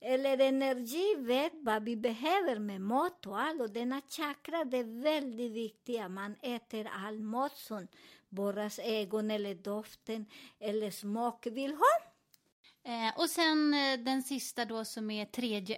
eller 0.01 0.41
energi 0.41 1.15
vet 1.17 1.53
vad 1.55 1.83
vi 1.83 1.95
behöver 1.95 2.59
med 2.59 2.81
mat 2.81 3.25
och 3.25 3.39
allt. 3.39 3.61
Och 3.61 3.69
denna 3.69 4.01
chakra 4.09 4.65
det 4.65 4.77
är 4.77 5.01
väldigt 5.03 5.51
viktiga, 5.51 6.09
man 6.09 6.35
äter 6.41 6.89
all 7.05 7.19
mat 7.19 7.57
som 7.57 7.87
våra 8.29 8.69
ögon 8.83 9.31
eller 9.31 9.55
doften 9.55 10.25
eller 10.59 10.91
smak 10.91 11.47
vill 11.47 11.71
ha. 11.71 12.09
Eh, 12.83 13.19
och 13.19 13.29
sen 13.29 13.73
eh, 13.73 13.99
den 13.99 14.23
sista 14.23 14.65
då 14.65 14.85
som 14.85 15.11
är 15.11 15.25
tredje 15.25 15.77